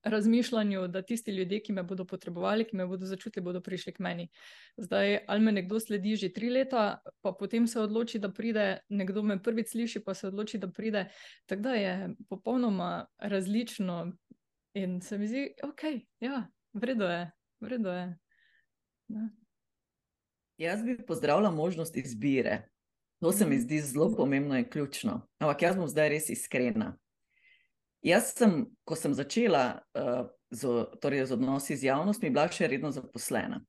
razmišljanju, 0.02 0.88
da 0.88 1.02
tisti 1.02 1.32
ljudje, 1.32 1.60
ki 1.62 1.72
me 1.72 1.82
bodo 1.82 2.04
potrebovali, 2.04 2.64
ki 2.64 2.76
me 2.76 2.86
bodo 2.86 3.06
začutili, 3.06 3.44
bodo 3.44 3.60
prišli 3.60 3.92
k 3.92 3.98
meni. 3.98 4.28
Zdaj, 4.76 5.18
ali 5.26 5.40
me 5.40 5.52
nekdo 5.52 5.80
sledi 5.80 6.16
že 6.16 6.32
tri 6.32 6.50
leta, 6.50 7.00
pa 7.20 7.32
potem 7.32 7.66
se 7.66 7.80
odloči, 7.80 8.18
da 8.18 8.32
pride, 8.32 8.78
nekdo 8.88 9.22
me 9.22 9.42
prvič 9.42 9.70
sliši, 9.72 10.04
pa 10.04 10.14
se 10.14 10.26
odloči, 10.26 10.58
da 10.58 10.68
pride. 10.68 11.08
Tako 11.46 11.62
da 11.62 11.74
je 11.74 12.14
popolnoma 12.28 13.06
različno 13.18 14.12
in 14.74 15.00
se 15.00 15.18
mi 15.18 15.28
zdi, 15.28 15.48
ok, 15.62 15.82
ja, 16.20 16.46
vredno 16.72 17.04
je, 17.04 17.30
vredno 17.60 17.92
je. 17.92 18.18
Ja. 19.08 19.28
Jaz 20.58 20.84
bi 20.84 20.96
pozdravila 21.06 21.50
možnost 21.50 21.96
izbire. 21.96 22.68
To 23.20 23.32
se 23.32 23.46
mi 23.46 23.58
zdi 23.58 23.80
zelo 23.80 24.12
pomembno 24.16 24.58
in 24.58 24.70
ključno. 24.70 25.26
Ampak 25.38 25.62
jaz 25.62 25.76
bom 25.76 25.88
zdaj 25.88 26.08
res 26.08 26.28
iskrena. 26.28 26.96
Jaz 28.04 28.34
sem, 28.36 28.66
ko 28.84 28.96
sem 28.98 29.14
začela 29.14 29.80
uh, 29.96 30.26
z, 30.50 30.84
torej 31.00 31.26
z 31.26 31.32
odnosi 31.32 31.76
z 31.76 31.88
javnostmi, 31.88 32.30
bila 32.30 32.48
še 32.52 32.68
redno 32.70 32.92
zaposlena. 32.94 33.62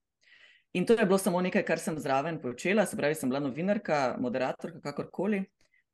In 0.77 0.85
to 0.85 0.93
je 0.93 1.05
bilo 1.05 1.17
samo 1.17 1.41
nekaj, 1.41 1.63
kar 1.65 1.79
sem 1.79 1.95
zraven 1.99 2.41
počela, 2.41 2.85
se 2.85 2.97
pravi, 2.97 3.15
sem 3.15 3.29
bila 3.29 3.39
novinarka, 3.41 4.17
moderatorka, 4.21 4.81
kakorkoli. 4.83 5.45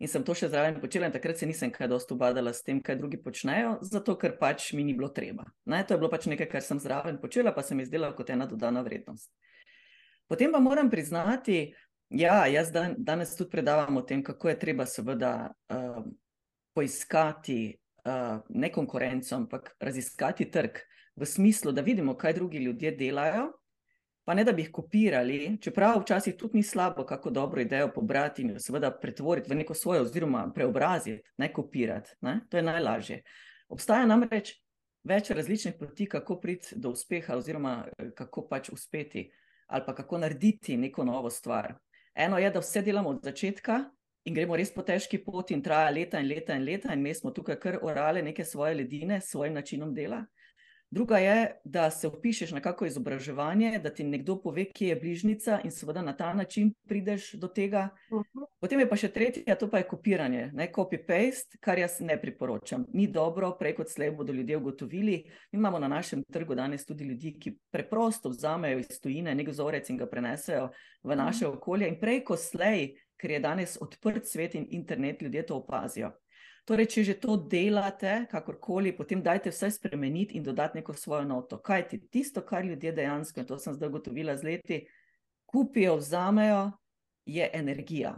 In 0.02 0.10
sem 0.12 0.24
to 0.26 0.34
še 0.36 0.50
zraven 0.52 0.82
počela, 0.82 1.08
in 1.08 1.14
takrat 1.14 1.40
se 1.40 1.48
nisem 1.48 1.72
kaj 1.72 1.88
dosto 1.88 2.18
ubadala 2.18 2.52
s 2.52 2.66
tem, 2.66 2.82
kaj 2.84 2.98
drugi 3.00 3.22
počnejo, 3.24 3.78
zato 3.86 4.18
ker 4.20 4.34
pač 4.40 4.74
mi 4.76 4.84
ni 4.84 4.96
bilo 4.98 5.08
treba. 5.14 5.46
Ne? 5.70 5.84
To 5.88 5.96
je 5.96 6.02
bilo 6.02 6.10
pač 6.12 6.26
nekaj, 6.28 6.50
kar 6.52 6.66
sem 6.66 6.82
zraven 6.82 7.22
počela, 7.22 7.54
pa 7.56 7.64
se 7.64 7.78
mi 7.78 7.86
zdela 7.88 8.10
kot 8.18 8.34
ena 8.34 8.50
dodana 8.50 8.84
vrednost. 8.84 9.30
Potem 10.28 10.52
pa 10.52 10.60
moram 10.60 10.90
priznati, 10.92 11.70
ja, 12.10 12.42
jaz 12.52 12.74
dan, 12.74 12.98
danes 12.98 13.38
tudi 13.38 13.54
predavam 13.54 14.02
o 14.02 14.04
tem, 14.04 14.24
kako 14.26 14.52
je 14.52 14.60
treba 14.60 14.90
seveda 14.90 15.54
uh, 15.72 16.04
poiskati 16.76 17.78
ne 18.50 18.72
konkurenco, 18.72 19.36
ampak 19.36 19.76
raziskati 19.80 20.50
trg 20.52 20.80
v 21.16 21.26
smislu, 21.26 21.72
da 21.72 21.82
vidimo, 21.82 22.18
kaj 22.18 22.34
drugi 22.34 22.58
ljudje 22.58 22.92
delajo, 22.92 23.52
pa 24.24 24.34
ne 24.34 24.44
da 24.44 24.52
bi 24.52 24.62
jih 24.62 24.72
kopirali, 24.72 25.58
čeprav 25.62 26.02
včasih 26.02 26.36
tudi 26.40 26.58
ni 26.58 26.64
slabo, 26.64 27.06
kako 27.06 27.30
dobro 27.30 27.62
idejo 27.62 27.92
pobrati 27.96 28.42
in 28.42 28.50
jo 28.50 28.60
seveda 28.60 28.92
pretvoriti 28.92 29.52
v 29.52 29.56
neko 29.56 29.74
svojo, 29.74 30.02
oziroma 30.02 30.52
preobraziti, 30.56 31.24
ne 31.38 31.54
kopirati. 31.54 32.16
Ne? 32.22 32.40
To 32.50 32.58
je 32.58 32.64
najlažje. 32.64 33.22
Obstaja 33.70 34.06
namreč 34.06 34.54
več 35.04 35.32
različnih 35.32 35.76
poti, 35.80 36.08
kako 36.10 36.40
priti 36.40 36.76
do 36.80 36.94
uspeha, 36.96 37.36
oziroma 37.36 37.84
eh, 37.98 38.12
kako 38.16 38.48
pač 38.48 38.70
uspeti, 38.70 39.30
ali 39.68 39.84
pa 39.86 39.96
kako 39.96 40.18
narediti 40.18 40.78
neko 40.78 41.04
novo 41.04 41.30
stvar. 41.30 41.76
Eno 42.16 42.38
je, 42.38 42.52
da 42.52 42.60
vse 42.60 42.82
delamo 42.82 43.10
od 43.10 43.24
začetka 43.24 43.84
in 44.26 44.34
gremo 44.34 44.56
res 44.56 44.72
po 44.72 44.84
težki 44.88 45.20
poti 45.24 45.54
in 45.54 45.62
traja 45.62 45.90
leta 45.92 46.20
in 46.20 46.28
leta 46.28 46.56
in 46.56 46.66
leta, 46.66 46.94
in 46.94 47.02
mi 47.02 47.14
smo 47.14 47.32
tukaj 47.32 47.60
kar 47.60 47.80
orale 47.82 48.22
neke 48.22 48.46
svoje 48.46 48.76
ledine 48.76 49.22
s 49.22 49.32
svojim 49.32 49.54
načinom 49.54 49.94
dela. 49.94 50.24
Druga 50.94 51.18
je, 51.18 51.62
da 51.64 51.92
se 51.92 52.08
upišeš 52.08 52.52
na 52.52 52.60
kako 52.62 52.86
izobraževanje, 52.86 53.80
da 53.84 53.90
ti 53.90 54.04
nekdo 54.04 54.36
pove, 54.42 54.66
kje 54.66 54.88
je 54.88 54.96
bližnica 54.96 55.60
in 55.64 55.72
seveda 55.72 56.02
na 56.02 56.14
ta 56.18 56.34
način 56.34 56.74
prideš 56.88 57.32
do 57.34 57.48
tega. 57.48 57.90
Mhm. 58.12 58.44
Potem 58.62 58.80
je 58.80 58.90
pa 58.90 58.96
še 58.96 59.10
tretja, 59.10 59.56
to 59.58 59.70
pa 59.72 59.82
je 59.82 59.88
kopiranje, 59.90 60.52
ne 60.54 60.68
copy-paste, 60.76 61.58
kar 61.60 61.82
jaz 61.82 61.98
ne 62.00 62.20
priporočam. 62.22 62.86
Ni 62.94 63.08
dobro, 63.08 63.56
prej 63.60 63.74
kot 63.80 63.90
slej 63.90 64.12
bodo 64.12 64.34
ljudje 64.34 64.58
ugotovili. 64.58 65.18
Mi 65.52 65.58
imamo 65.58 65.80
na 65.80 65.88
našem 65.88 66.24
trgu 66.24 66.56
danes 66.56 66.86
tudi 66.86 67.10
ljudi, 67.10 67.34
ki 67.40 67.56
preprosto 67.72 68.30
vzamejo 68.30 68.80
iz 68.80 69.02
tujine 69.02 69.34
nek 69.36 69.50
vzorec 69.50 69.90
in 69.90 69.98
ga 69.98 70.06
prenesejo 70.06 70.70
v 71.04 71.16
naše 71.16 71.48
okolje. 71.48 71.90
In 71.90 71.98
prej 72.00 72.22
kot 72.24 72.40
slej, 72.40 72.94
ker 73.18 73.32
je 73.32 73.40
danes 73.40 73.78
odprt 73.82 74.26
svet 74.28 74.56
in 74.56 74.68
internet, 74.70 75.22
ljudje 75.22 75.46
to 75.46 75.58
opazijo. 75.58 76.12
Torej, 76.66 76.86
če 76.86 77.04
že 77.04 77.14
to 77.20 77.36
delate, 77.38 78.26
kakorkoli, 78.32 78.94
potem 78.96 79.22
dajte 79.22 79.52
vse 79.52 79.72
spremeniti 79.72 80.38
in 80.38 80.44
dodati 80.44 80.78
neko 80.78 80.94
svojo 80.94 81.26
noto. 81.28 81.58
Kaj 81.60 81.88
ti 81.88 82.00
tisto, 82.10 82.42
kar 82.42 82.66
ljudje 82.66 82.92
dejansko, 82.92 83.40
in 83.40 83.46
to 83.46 83.58
sem 83.60 83.74
zdaj 83.74 83.90
ugotovila 83.90 84.38
z 84.38 84.44
leti, 84.44 84.78
kupijo, 85.46 85.98
vzamejo, 85.98 86.72
je 87.26 87.50
energija. 87.54 88.16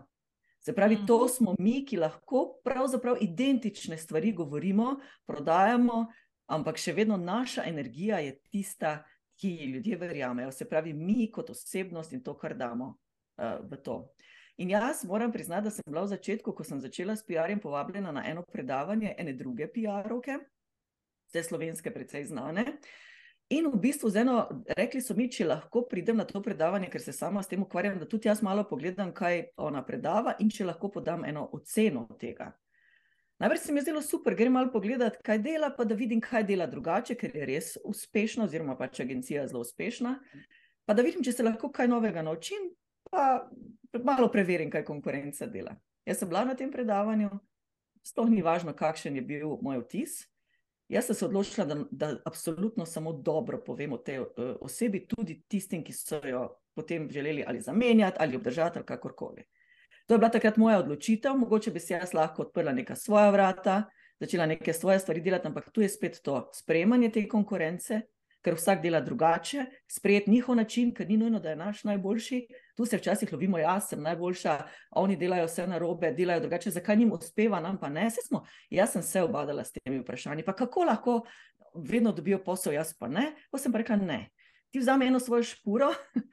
Se 0.60 0.74
pravi, 0.74 0.98
to 1.08 1.18
Mhm. 1.26 1.30
smo 1.30 1.56
mi, 1.60 1.86
ki 1.86 1.98
lahko 1.98 2.60
pravzaprav 2.64 3.18
identične 3.22 3.98
stvari 3.98 4.32
govorimo, 4.32 5.00
prodajamo, 5.26 6.08
ampak 6.48 6.78
še 6.78 6.94
vedno 6.94 7.18
naša 7.18 7.64
energija 7.66 8.20
je 8.20 8.40
tista, 8.40 9.04
ki 9.36 9.50
ji 9.50 9.66
ljudje 9.66 9.98
verjamejo. 9.98 10.52
Se 10.52 10.66
pravi, 10.66 10.94
mi 10.94 11.32
kot 11.32 11.50
osebnost 11.50 12.14
in 12.14 12.24
to, 12.24 12.38
kar 12.38 12.54
damo 12.58 12.86
uh, 13.38 13.60
v 13.72 13.78
to. 13.78 14.14
In 14.58 14.70
jaz 14.70 15.04
moram 15.04 15.32
priznati, 15.32 15.64
da 15.64 15.70
sem 15.70 15.84
bila 15.88 16.06
v 16.06 16.14
začetku, 16.16 16.54
ko 16.56 16.64
sem 16.64 16.80
začela 16.80 17.16
s 17.16 17.26
PR-jem, 17.28 17.60
povabljena 17.60 18.12
na 18.12 18.24
eno 18.26 18.44
predavanje 18.48 19.16
ene 19.18 19.34
druge 19.34 19.68
PR-ovke, 19.68 20.38
vse 21.28 21.44
slovenske, 21.44 21.92
precej 21.92 22.24
znane. 22.32 22.66
In 23.50 23.68
v 23.70 23.78
bistvu 23.78 24.10
z 24.10 24.24
eno, 24.24 24.64
rekli 24.78 25.02
so 25.04 25.14
mi, 25.14 25.28
če 25.30 25.46
lahko 25.46 25.84
pridem 25.90 26.18
na 26.18 26.26
to 26.26 26.40
predavanje, 26.42 26.88
ker 26.90 27.04
se 27.04 27.14
sama 27.14 27.44
s 27.44 27.52
tem 27.52 27.62
ukvarjam, 27.62 28.00
da 28.00 28.08
tudi 28.10 28.30
jaz 28.30 28.42
malo 28.42 28.64
pogledam, 28.66 29.12
kaj 29.14 29.52
ona 29.58 29.84
predava 29.86 30.38
in 30.40 30.50
če 30.50 30.66
lahko 30.72 30.90
podam 30.90 31.28
eno 31.28 31.44
oceno 31.54 32.08
tega. 32.22 32.54
Najprej 33.44 33.60
se 33.60 33.74
mi 33.74 33.84
je 33.84 33.90
zdelo 33.90 34.02
super, 34.02 34.34
grem 34.36 34.56
malo 34.56 34.72
pogledat, 34.72 35.20
kaj 35.22 35.44
dela, 35.44 35.70
pa 35.76 35.84
da 35.84 36.00
vidim, 36.00 36.24
kaj 36.24 36.48
dela 36.48 36.66
drugače, 36.72 37.20
ker 37.20 37.36
je 37.36 37.46
res 37.46 37.74
uspešna, 37.84 38.48
oziroma 38.48 38.78
pač 38.80 39.04
agencija 39.04 39.44
je 39.44 39.52
zelo 39.52 39.62
uspešna. 39.68 40.16
Pa 40.88 40.96
da 40.96 41.04
vidim, 41.04 41.22
če 41.22 41.36
se 41.36 41.44
lahko 41.44 41.68
kaj 41.76 41.92
novega 41.92 42.24
naučim, 42.24 42.72
pa 43.16 43.50
malo 44.04 44.28
preverim, 44.32 44.70
kaj 44.72 44.84
konkurenca 44.86 45.48
dela. 45.48 45.76
Jaz 46.06 46.20
sem 46.20 46.30
bila 46.30 46.44
na 46.46 46.56
tem 46.56 46.72
predavanju, 46.72 47.32
sploh 48.06 48.30
ni 48.30 48.44
važno, 48.46 48.76
kakšen 48.76 49.16
je 49.16 49.24
bil 49.26 49.56
moj 49.64 49.82
vtis. 49.86 50.26
Jaz 50.92 51.08
sem 51.08 51.18
se 51.18 51.26
odločila, 51.26 51.66
da, 51.66 51.78
da 51.90 52.12
absolutno 52.30 52.86
samo 52.86 53.14
dobro 53.14 53.58
povem 53.66 53.96
o 53.96 53.98
tej 53.98 54.22
osebi, 54.62 55.06
tudi 55.10 55.40
tistim, 55.50 55.82
ki 55.84 55.96
so 55.96 56.20
jo 56.22 56.46
potem 56.76 57.08
želeli 57.10 57.44
ali 57.48 57.62
zamenjati 57.62 58.18
ali 58.20 58.36
obdržati 58.36 58.80
ali 58.80 58.86
kakorkoli. 58.86 59.46
To 60.06 60.14
je 60.14 60.18
bila 60.18 60.30
takrat 60.30 60.58
moja 60.58 60.80
odločitev, 60.80 61.38
mogoče 61.38 61.72
bi 61.72 61.80
se 61.80 61.94
jaz 61.94 62.14
lahko 62.14 62.44
odprla 62.46 62.72
neka 62.72 62.96
svoja 62.96 63.32
vrata, 63.32 63.84
začela 64.20 64.46
neke 64.46 64.74
svoje 64.74 65.00
stvari 65.00 65.22
delati, 65.22 65.48
ampak 65.48 65.72
tu 65.74 65.82
je 65.82 65.90
spet 65.90 66.20
to 66.24 66.50
sprejemanje 66.54 67.10
te 67.10 67.28
konkurence, 67.28 68.02
ker 68.46 68.54
vsak 68.54 68.84
dela 68.84 69.02
drugače, 69.02 69.66
sprejeti 69.90 70.32
njihov 70.32 70.56
način, 70.56 70.94
ker 70.94 71.10
ni 71.10 71.18
nujno, 71.18 71.40
da 71.40 71.50
je 71.50 71.56
naš 71.56 71.84
najboljši. 71.84 72.42
Tu 72.78 72.86
se 72.86 72.98
včasih 72.98 73.34
lovimo, 73.34 73.58
jaz 73.58 73.90
sem 73.90 74.02
najboljša, 74.02 74.58
oni 75.02 75.18
delajo 75.18 75.48
vse 75.50 75.66
na 75.68 75.80
robe, 75.82 76.12
delajo 76.14 76.44
drugače, 76.46 76.72
zakaj 76.76 77.00
jim 77.02 77.14
uspeva, 77.16 77.60
nam 77.60 77.80
pa 77.82 77.90
ne. 77.90 78.10
Smo, 78.12 78.44
jaz 78.70 78.94
sem 78.94 79.02
se 79.02 79.24
obadala 79.26 79.64
s 79.64 79.74
temi 79.74 80.00
vprašanji, 80.04 80.46
pa 80.46 80.54
kako 80.54 80.84
lahko 80.84 81.22
vedno 81.76 82.12
dobijo 82.12 82.44
posel, 82.44 82.74
jaz 82.78 82.94
pa 83.00 83.08
ne. 83.08 83.32
Pa 83.52 83.58
sem 83.58 83.72
pa 83.72 83.82
rekla, 83.82 83.96
ne. 83.96 84.30
Ti 84.72 84.80
vzame 84.80 85.08
eno 85.08 85.20
svojo 85.20 85.44
špuro 85.44 85.90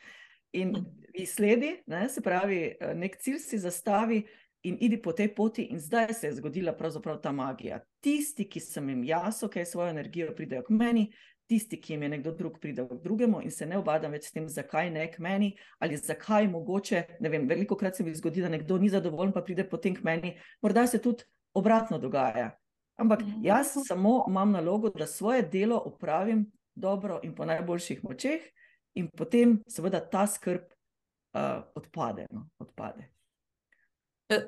in 0.61 0.77
izsledi, 1.15 1.79
se 2.09 2.21
pravi, 2.23 2.77
nek 2.95 3.17
cilj 3.17 3.39
si 3.39 3.59
zastavi. 3.59 4.25
In 4.63 4.77
idi 4.79 4.95
po 5.03 5.11
tej 5.11 5.33
poti, 5.35 5.65
in 5.75 5.81
zdaj 5.83 6.13
se 6.15 6.29
je 6.29 6.37
zgodila 6.37 6.71
pravzaprav 6.79 7.17
ta 7.19 7.33
magija. 7.35 7.81
Tisti, 8.01 8.45
ki 8.47 8.61
sem 8.63 8.93
jim 8.93 9.01
jaz, 9.05 9.41
ok, 9.43 9.57
svojo 9.67 9.91
energijo 9.91 10.37
pridejo 10.37 10.63
k 10.63 10.71
meni, 10.71 11.09
tisti, 11.53 11.77
ki 11.81 11.93
jim 11.93 12.07
je 12.07 12.09
nekdo 12.15 12.33
drug, 12.37 12.57
pride 12.61 12.87
k 12.89 12.97
drugemu 13.05 13.43
in 13.45 13.53
se 13.53 13.67
ne 13.69 13.77
obadam 13.79 14.15
več 14.17 14.31
s 14.31 14.33
tem, 14.33 14.49
zakaj 14.49 14.89
ne 14.95 15.05
k 15.13 15.21
meni 15.21 15.53
ali 15.85 15.99
zakaj 16.01 16.49
mogoče. 16.49 17.03
Ne 17.21 17.33
vem, 17.33 17.45
veliko 17.49 17.77
krat 17.77 18.01
se 18.01 18.07
mi 18.07 18.15
zgodi, 18.17 18.41
da 18.41 18.49
nekdo 18.53 18.79
ni 18.81 18.89
zadovoljen, 18.93 19.35
pa 19.37 19.45
pride 19.45 19.69
potem 19.69 19.97
k 19.99 20.05
meni. 20.09 20.35
Morda 20.65 20.87
se 20.89 21.03
tudi 21.03 21.29
obratno 21.55 22.01
dogaja. 22.01 22.55
Ampak 22.97 23.25
jaz 23.45 23.77
samo 23.85 24.23
imam 24.29 24.57
nalogo, 24.57 24.91
da 24.97 25.07
svoje 25.07 25.43
delo 25.43 25.77
opravim 25.93 26.47
dobro 26.75 27.21
in 27.23 27.35
po 27.37 27.45
najboljših 27.45 28.05
močeh, 28.05 28.49
in 28.95 29.09
potem 29.13 29.59
seveda 29.69 30.01
ta 30.01 30.27
skrb 30.27 30.65
uh, 30.65 31.65
odpade. 31.75 32.27
No, 32.31 32.49
odpade. 32.59 33.12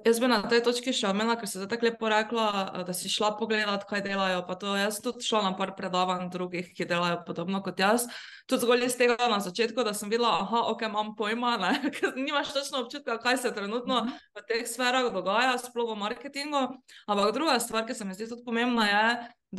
Jaz 0.05 0.21
bi 0.21 0.29
na 0.31 0.39
tej 0.49 0.63
točki 0.65 0.93
še 0.95 1.09
omenila, 1.11 1.35
ker 1.37 1.49
si 1.51 1.59
zdaj 1.59 1.69
tako 1.73 1.87
lepo 1.89 2.09
rekla, 2.09 2.47
da 2.87 2.95
si 2.97 3.11
šla 3.13 3.35
pogledat, 3.39 3.85
kaj 3.89 4.03
delajo. 4.05 4.41
Pa 4.49 4.57
to 4.61 4.73
jaz 4.79 5.01
tudi 5.05 5.25
šla 5.27 5.43
na 5.49 5.53
par 5.59 5.75
predavanj 5.77 6.31
drugih, 6.33 6.71
ki 6.77 6.87
delajo 6.89 7.21
podobno 7.27 7.61
kot 7.65 7.81
jaz. 7.83 8.07
Tudi 8.49 8.65
zgolj 8.65 8.87
iz 8.87 8.97
tega 9.01 9.17
na 9.31 9.41
začetku, 9.45 9.85
da 9.85 9.95
sem 9.97 10.13
videla, 10.13 10.33
aha, 10.45 10.65
ok, 10.73 10.87
imam 10.89 11.13
pojma, 11.19 11.55
ne, 11.61 11.73
ker 11.97 12.17
nimaš 12.17 12.55
točno 12.57 12.85
občutka, 12.85 13.19
kaj 13.23 13.41
se 13.45 13.55
trenutno 13.57 14.03
v 14.09 14.45
teh 14.49 14.65
sferah 14.69 15.11
dogaja, 15.13 15.57
sploh 15.61 15.93
v 15.93 16.01
marketingu. 16.01 16.67
Ampak 17.09 17.33
druga 17.37 17.61
stvar, 17.61 17.87
ki 17.89 17.97
se 17.97 18.09
mi 18.09 18.17
zdi 18.17 18.29
tudi 18.31 18.45
pomembna, 18.47 18.89
je, 18.89 19.07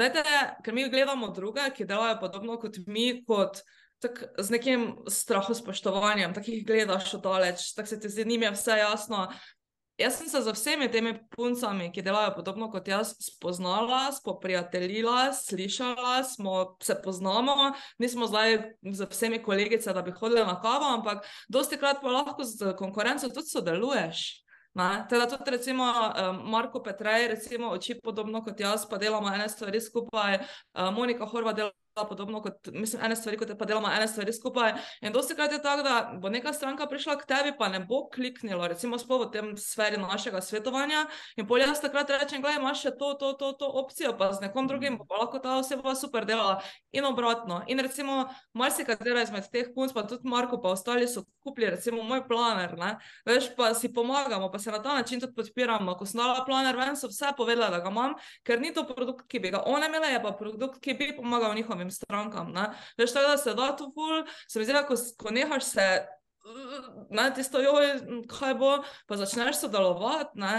dajte, 0.02 0.26
ker 0.66 0.78
mi 0.78 0.90
gledamo 0.90 1.34
druge, 1.36 1.70
ki 1.76 1.90
delajo 1.90 2.20
podobno 2.24 2.60
kot 2.62 2.82
mi, 2.88 3.24
kot. 3.28 3.66
Tak, 4.04 4.20
z 4.44 4.52
nekim 4.52 4.82
strahospoštovanjem, 5.10 6.34
tako 6.36 6.52
jih 6.52 6.66
gledaš 6.68 7.14
od 7.16 7.22
daleč, 7.24 7.62
tako 7.74 7.90
se 7.90 8.00
ti 8.04 8.10
zdi, 8.12 8.26
njim 8.28 8.44
je 8.44 8.52
vse 8.52 8.76
jasno, 8.78 9.22
Jaz 9.98 10.18
sem 10.18 10.28
se 10.28 10.42
z 10.42 10.52
vsemi 10.52 10.90
temi 10.92 11.14
puncami, 11.32 11.88
ki 11.92 12.02
delajo 12.04 12.34
podobno 12.36 12.68
kot 12.72 12.88
jaz, 12.88 13.14
spoznala, 13.24 14.12
spoprijateljila, 14.12 15.30
slišala, 15.34 16.24
smo 16.24 16.76
se 16.84 16.98
poznamo, 17.04 17.72
nismo 17.98 18.28
zdaj 18.28 18.58
z 18.92 19.08
vsemi 19.12 19.40
kolegice, 19.44 19.94
da 19.94 20.02
bi 20.02 20.12
hodili 20.12 20.44
na 20.44 20.60
kavo, 20.62 20.86
ampak 20.98 21.24
dosti 21.48 21.80
krat 21.80 22.02
pa 22.02 22.12
lahko 22.12 22.44
z 22.44 22.74
konkurenco 22.76 23.30
tudi 23.30 23.48
sodeluješ. 23.48 24.26
Teda 25.10 25.30
tudi 25.32 25.52
recimo 25.52 25.88
Marko 26.44 26.84
Petrej, 26.84 27.28
recimo 27.28 27.72
oči 27.72 27.96
podobno 28.04 28.44
kot 28.44 28.60
jaz, 28.60 28.84
pa 28.90 28.98
delamo 28.98 29.32
ene 29.32 29.48
stvari 29.50 29.82
skupaj, 29.82 30.40
Monika 30.92 31.26
Horva 31.26 31.54
dela 31.54 31.72
podobno 32.04 32.42
kot, 32.42 32.68
mislim, 32.74 33.04
ene 33.06 33.16
stvari, 33.16 33.38
kot 33.38 33.52
pa 33.60 33.66
delamo 33.66 33.88
ene 33.88 34.08
stvari 34.08 34.34
skupaj. 34.34 34.74
In 35.02 35.14
dosti 35.14 35.36
krat 35.36 35.52
je 35.52 35.62
tako, 35.62 35.84
da 35.84 36.12
bo 36.22 36.30
neka 36.30 36.54
stranka 36.54 36.88
prišla 36.92 37.16
k 37.18 37.26
tebi, 37.26 37.54
pa 37.58 37.70
ne 37.70 37.80
bo 37.80 38.10
kliknilo, 38.10 38.68
recimo 38.68 39.00
sploh 39.00 39.26
v 39.26 39.32
tem 39.32 39.54
sferi 39.58 39.98
našega 39.98 40.42
svetovanja. 40.42 41.06
In 41.38 41.48
pol 41.48 41.64
jaz 41.64 41.80
takrat 41.82 42.10
rečem, 42.12 42.44
gledaj, 42.44 42.60
imaš 42.60 42.84
še 42.84 42.92
to, 43.00 43.14
to, 43.20 43.34
to, 43.40 43.54
to 43.60 43.70
opcijo, 43.84 44.12
pa 44.20 44.34
z 44.34 44.44
nekom 44.48 44.68
drugim 44.68 44.98
bo 45.00 45.08
pa 45.08 45.24
lahko 45.24 45.40
ta 45.40 45.56
oseba 45.62 45.96
super 45.96 46.28
delala. 46.28 46.60
In 46.92 47.06
obratno. 47.06 47.62
In 47.68 47.80
recimo 47.80 48.26
marsikatera 48.54 49.24
izmed 49.24 49.48
teh 49.52 49.72
punc, 49.76 49.96
pa 49.96 50.04
tudi 50.04 50.28
Marko, 50.28 50.60
pa 50.62 50.76
ostali 50.76 51.08
so 51.08 51.24
kupili 51.44 51.70
recimo 51.70 52.04
moj 52.04 52.28
planer, 52.28 52.76
ne. 52.78 52.96
Veš, 53.26 53.52
pa 53.56 53.74
si 53.74 53.94
pomagamo, 53.94 54.52
pa 54.52 54.60
se 54.60 54.72
na 54.72 54.82
ta 54.84 54.96
način 54.96 55.20
tudi 55.20 55.36
podpiramo. 55.36 55.96
Ko 55.96 56.06
sem 56.06 56.20
dala 56.20 56.46
planer 56.46 56.76
ven, 56.78 56.96
so 56.98 57.08
vse 57.08 57.32
povedala, 57.38 57.70
da 57.70 57.80
ga 57.80 57.92
imam, 57.94 58.16
ker 58.44 58.60
ni 58.60 58.74
to 58.74 58.84
produkt, 58.88 59.28
ki 59.30 59.40
bi 59.40 59.52
ga 59.54 59.62
one 59.66 59.86
imele, 59.86 60.12
je 60.14 60.22
pa 60.24 60.32
produkt, 60.32 60.82
ki 60.82 60.94
bi 60.94 61.12
pomagal 61.18 61.56
njihovim 61.56 61.85
strankam. 61.92 62.52
Ne? 62.56 62.70
Veš, 62.98 63.14
tako 63.14 63.32
da 63.32 63.38
se 63.38 63.54
da 63.54 63.72
to 63.76 63.92
ful, 63.94 64.24
se 64.48 64.60
mi 64.60 64.66
zdi, 64.66 64.74
ko, 64.88 64.96
ko 65.18 65.34
nehaš 65.36 65.64
se, 65.64 65.88
ne, 67.10 67.28
tisto, 67.36 67.62
joj, 67.62 67.94
kaj 68.30 68.56
bo, 68.60 68.78
pa 69.08 69.18
začneš 69.18 69.64
sodelovati, 69.64 70.40
ne, 70.40 70.56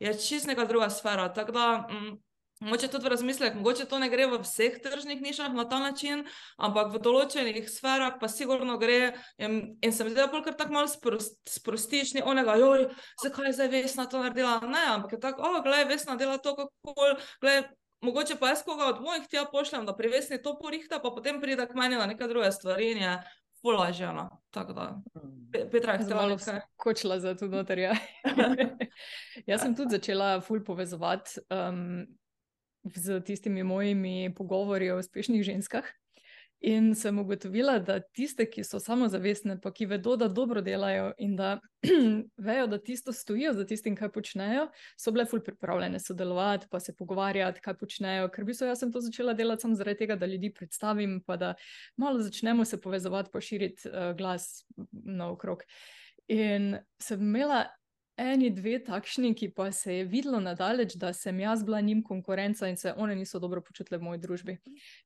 je 0.00 0.14
čist 0.18 0.46
neka 0.46 0.64
druga 0.64 0.90
sfera. 0.90 1.28
Tako 1.34 1.52
da, 1.52 1.66
mm, 1.90 2.18
mogoče 2.60 2.88
tudi 2.88 3.04
v 3.04 3.08
razmislek, 3.08 3.54
mogoče 3.54 3.84
to 3.88 3.98
ne 3.98 4.08
gre 4.08 4.26
v 4.26 4.40
vseh 4.42 4.78
tržnih 4.82 5.22
nišah 5.22 5.52
na 5.54 5.64
ta 5.68 5.78
način, 5.80 6.24
ampak 6.56 6.92
v 6.92 7.00
določenih 7.02 7.68
sferah 7.68 8.18
pa 8.20 8.28
sigurno 8.28 8.76
gre 8.78 9.14
in, 9.38 9.76
in 9.82 9.92
se 9.92 10.04
mi 10.04 10.12
zdi, 10.12 10.20
da 10.20 10.42
kar 10.44 10.56
tako 10.56 10.76
malo 10.76 10.88
sprost, 10.88 11.40
sprostiš, 11.48 12.14
ni 12.14 12.22
onega, 12.22 12.56
joj, 12.60 12.88
zakaj 13.22 13.50
je 13.50 13.56
zdaj 13.58 13.72
Vesna 13.74 14.06
to 14.06 14.22
naredila, 14.22 14.60
ne, 14.68 14.84
ampak 14.96 15.16
je 15.16 15.20
tako, 15.20 15.42
o, 15.42 15.62
gledaj, 15.64 15.88
Vesna 15.88 16.16
dela 16.20 16.38
to, 16.38 16.56
kako, 16.56 16.96
gledaj, 17.40 17.68
Mogoče 18.00 18.36
pa 18.40 18.48
jaz 18.48 18.62
koga 18.64 18.86
od 18.86 19.02
mojih 19.02 19.26
tja 19.28 19.44
pošljem, 19.52 19.86
da 19.86 19.96
privesni 19.96 20.42
to 20.42 20.58
porihta, 20.58 20.98
pa 21.02 21.10
potem 21.10 21.40
pride 21.40 21.66
k 21.66 21.74
meni 21.74 21.96
na 21.96 22.06
neke 22.06 22.26
druge 22.26 22.52
stvari 22.52 22.92
in 22.92 23.02
je 23.02 23.18
fulažena. 23.60 24.30
Tako 24.50 24.72
da, 24.72 25.02
Petra, 25.72 25.92
je 25.92 26.14
malo 26.14 26.38
skočila 26.38 27.20
za 27.20 27.34
to 27.34 27.48
notarja. 27.48 27.94
jaz 29.50 29.60
sem 29.60 29.76
tudi 29.76 29.90
začela 29.90 30.40
ful 30.40 30.64
povezovati 30.64 31.40
um, 31.50 32.06
z 32.84 33.20
tistimi 33.20 33.62
mojimi 33.62 34.34
pogovori 34.34 34.90
o 34.90 34.98
uspešnih 34.98 35.42
ženskah. 35.42 35.84
In 36.60 36.94
sem 36.94 37.18
ugotovila, 37.18 37.78
da 37.80 37.94
tiste, 38.00 38.44
ki 38.44 38.60
so 38.68 38.76
samozavestne, 38.84 39.54
pa 39.64 39.70
ki 39.72 39.86
vedo, 39.88 40.12
da 40.20 40.26
dobro 40.28 40.60
delajo 40.60 41.14
in 41.18 41.32
da 41.38 41.54
vejo, 42.48 42.66
da 42.68 42.78
tisto 42.78 43.14
stojijo 43.16 43.54
za 43.56 43.64
tistim, 43.66 43.96
kaj 43.96 44.10
počnejo, 44.12 44.66
so 45.00 45.12
bile 45.12 45.24
fulj 45.24 45.40
pripravljene 45.46 46.00
sodelovati, 46.00 46.68
pa 46.70 46.80
se 46.80 46.92
pogovarjati, 46.96 47.64
kaj 47.64 47.78
počnejo. 47.80 48.28
Ker 48.28 48.44
bi 48.44 48.54
so 48.54 48.68
jaz 48.68 48.84
to 48.92 49.00
začela 49.00 49.32
delati 49.32 49.64
samo 49.64 49.74
zaradi 49.80 50.02
tega, 50.02 50.18
da 50.20 50.28
ljudi 50.28 50.52
predstavim, 50.52 51.22
pa 51.26 51.36
da 51.40 51.54
malo 51.96 52.20
začnemo 52.20 52.64
se 52.64 52.80
povezovati, 52.80 53.30
pa 53.32 53.40
širiti 53.40 53.88
uh, 53.88 54.12
glas 54.16 54.66
naokrog. 54.92 55.64
In 56.28 56.76
sem 57.00 57.22
imela 57.24 57.64
eni, 58.20 58.50
dve 58.54 58.78
takšni, 58.84 59.32
ki 59.34 59.50
pa 59.56 59.70
se 59.72 59.94
je 59.94 60.04
videlo 60.04 60.40
nadalječ, 60.40 60.94
da 61.00 61.12
sem 61.16 61.40
jaz 61.40 61.64
bila 61.64 61.80
njim 61.80 62.02
konkurenca 62.04 62.68
in 62.68 62.76
se 62.76 62.92
one 62.96 63.16
niso 63.16 63.38
dobro 63.38 63.60
počutile 63.64 63.98
v 63.98 64.02
moji 64.02 64.20
družbi. 64.20 64.58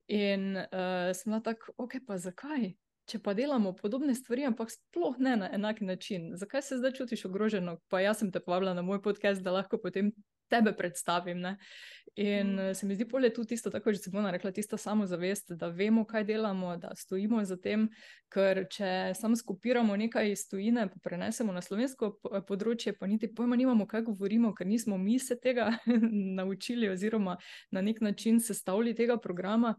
In 0.09 0.56
uh, 0.56 1.14
sem 1.14 1.30
bila 1.30 1.40
tako, 1.40 1.73
ok, 1.78 2.00
pa 2.06 2.18
zakaj? 2.18 2.73
Če 3.04 3.18
pa 3.20 3.34
delamo 3.37 3.75
podobne 3.76 4.14
stvari, 4.16 4.46
ampak 4.49 4.70
sploh 4.73 5.18
ne 5.20 5.34
na 5.37 5.49
enak 5.52 5.82
način, 5.84 6.30
zakaj 6.40 6.62
se 6.62 6.78
zdaj 6.80 6.94
čutiš 6.96 7.26
ogroženo? 7.28 7.76
Pa 7.92 8.00
jaz 8.00 8.23
sem 8.23 8.30
te 8.32 8.40
povabila 8.40 8.73
na 8.75 8.82
moj 8.82 9.02
podcast, 9.02 9.42
da 9.44 9.52
lahko 9.52 9.76
potem 9.78 10.12
tebe 10.49 10.73
predstavim. 10.76 11.40
Ne? 11.40 11.56
In 12.16 12.54
mm. 12.54 12.75
se 12.75 12.87
mi 12.87 12.94
zdi, 12.94 13.04
da 13.04 13.26
je 13.26 13.34
tu 13.34 13.44
tisto, 13.44 13.70
tako 13.70 13.92
že 13.92 13.99
se 13.99 14.11
bomo 14.11 14.30
rekla, 14.30 14.52
tista 14.52 14.76
samozavest, 14.76 15.52
da 15.52 15.68
vemo, 15.68 16.04
kaj 16.04 16.25
delamo, 16.25 16.76
da 16.76 16.94
stojimo 16.96 17.44
za 17.44 17.56
tem. 17.56 17.88
Ker 18.32 18.64
če 18.70 19.12
samo 19.14 19.37
skopiramo 19.37 19.96
nekaj 19.96 20.30
iz 20.32 20.46
tujine, 20.49 20.87
pa 20.88 21.00
prenesemo 21.02 21.52
na 21.52 21.62
slovensko 21.62 22.14
področje, 22.49 22.94
pa 22.99 23.06
niti 23.06 23.28
pojma 23.34 23.56
nimamo, 23.56 23.87
kaj 23.87 24.06
govorimo, 24.08 24.54
ker 24.54 24.66
nismo 24.66 24.99
mi 24.99 25.18
se 25.18 25.38
tega 25.40 25.73
naučili, 26.38 26.88
oziroma 26.88 27.37
na 27.70 27.82
nek 27.82 28.00
način 28.00 28.40
sestavili 28.40 28.94
tega 28.94 29.18
programa. 29.18 29.75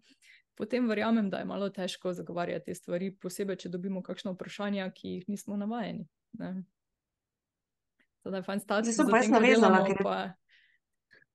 Potem 0.55 0.87
verjamem, 0.87 1.29
da 1.29 1.41
je 1.41 1.45
malo 1.45 1.69
težko 1.69 2.13
zagovarjati 2.15 2.71
te 2.71 2.75
stvari, 2.75 3.11
posebej, 3.11 3.59
če 3.65 3.71
dobimo 3.73 4.01
kakšno 4.03 4.31
vprašanje, 4.35 4.87
ki 4.95 5.17
jih 5.17 5.27
nismo 5.33 5.57
navajeni. 5.59 6.07
Zdaj, 8.25 8.41
fajn 8.47 8.63
stati. 8.63 8.93
Zdaj 8.93 8.95
sem 8.95 9.11
pa 9.11 9.21
jaz 9.21 9.29
navezala, 9.33 9.83
ker 9.85 9.99
je. 9.99 10.23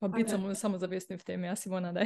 Pa 0.01 0.07
biti 0.09 0.25
okay. 0.25 0.31
samo, 0.33 0.53
samo 0.57 0.77
zavestni 0.81 1.17
v 1.17 1.25
tem, 1.25 1.43
jaz 1.45 1.61
si 1.61 1.69
moram 1.69 1.93
da. 1.93 2.05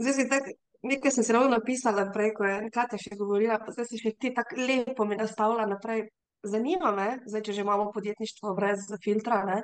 Zdaj 0.00 0.12
si 0.12 0.28
tako, 0.28 0.52
nekaj 0.82 1.14
sem 1.16 1.24
se 1.24 1.32
ravno 1.32 1.56
napisala 1.56 2.10
prej, 2.12 2.34
ko 2.36 2.44
je 2.44 2.70
Katja 2.74 3.00
še 3.00 3.16
govorila, 3.16 3.56
pa 3.64 3.72
zdaj 3.72 3.88
si 3.88 4.00
še 4.02 4.12
ti 4.20 4.34
tako 4.36 4.60
lepo 4.60 5.08
mi 5.08 5.16
nastavila 5.16 5.64
naprej. 5.70 6.10
Zanima 6.44 6.92
me, 6.94 7.08
zdaj, 7.26 7.48
če 7.48 7.56
že 7.56 7.64
imamo 7.64 7.88
podjetništvo 7.94 8.52
brez 8.54 8.84
filtra, 9.02 9.40
ne? 9.48 9.62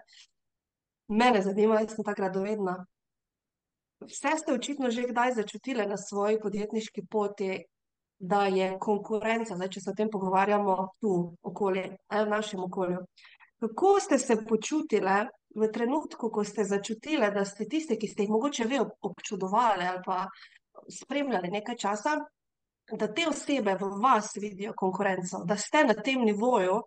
mene 1.09 1.43
zanima, 1.45 1.83
jaz 1.85 1.95
sem 1.95 2.05
tako 2.05 2.25
radovedna. 2.25 2.79
Vse 4.09 4.37
ste 4.39 4.53
očitno 4.53 4.91
že 4.91 5.09
kdaj 5.09 5.33
začutili 5.33 5.87
na 5.87 5.97
svoji 5.97 6.41
podjetniški 6.41 7.07
poti, 7.11 7.65
da 8.19 8.47
je 8.47 8.77
konkurenca, 8.81 9.57
zdaj, 9.57 9.69
če 9.69 9.81
se 9.81 9.91
o 9.91 9.97
tem 9.97 10.11
pogovarjamo 10.11 10.77
tu, 11.01 11.15
okolje, 11.43 11.97
v 12.11 12.27
našem 12.31 12.63
okolju. 12.65 13.01
Kako 13.61 14.01
ste 14.01 14.19
se 14.19 14.37
počutili, 14.49 15.17
v 15.55 15.69
trenutku, 15.73 16.31
ko 16.31 16.45
ste 16.45 16.65
začutili, 16.65 17.31
da 17.35 17.45
ste 17.45 17.67
tiste, 17.71 17.97
ki 17.97 18.09
ste 18.09 18.25
jih 18.25 18.31
mogoče 18.31 18.65
vi 18.71 18.81
občudovali 18.81 19.87
ali 19.87 20.01
pa 20.05 20.25
spremljali 20.91 21.51
nekaj 21.51 21.77
časa, 21.77 22.17
da 22.91 23.09
te 23.15 23.29
osebe 23.29 23.77
v 23.81 23.89
vas 24.03 24.35
vidijo 24.37 24.75
konkurenco, 24.77 25.45
da 25.47 25.57
ste 25.57 25.85
na 25.85 25.95
tem 25.95 26.25
nivoju, 26.25 26.81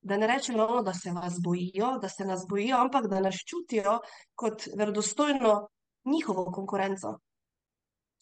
da 0.00 0.16
ne 0.16 0.26
rečemo, 0.26 0.66
no, 0.66 0.82
da 0.82 0.94
se 0.94 1.12
vas 1.12 1.40
bojijo, 1.44 1.98
da 1.98 2.08
se 2.08 2.24
nas 2.24 2.46
bojijo, 2.48 2.76
ampak 2.76 3.08
da 3.08 3.20
nas 3.20 3.40
čutijo 3.48 3.98
kot 4.34 4.68
verodostojno 4.76 5.68
njihovo 6.04 6.50
konkurenco. 6.52 7.16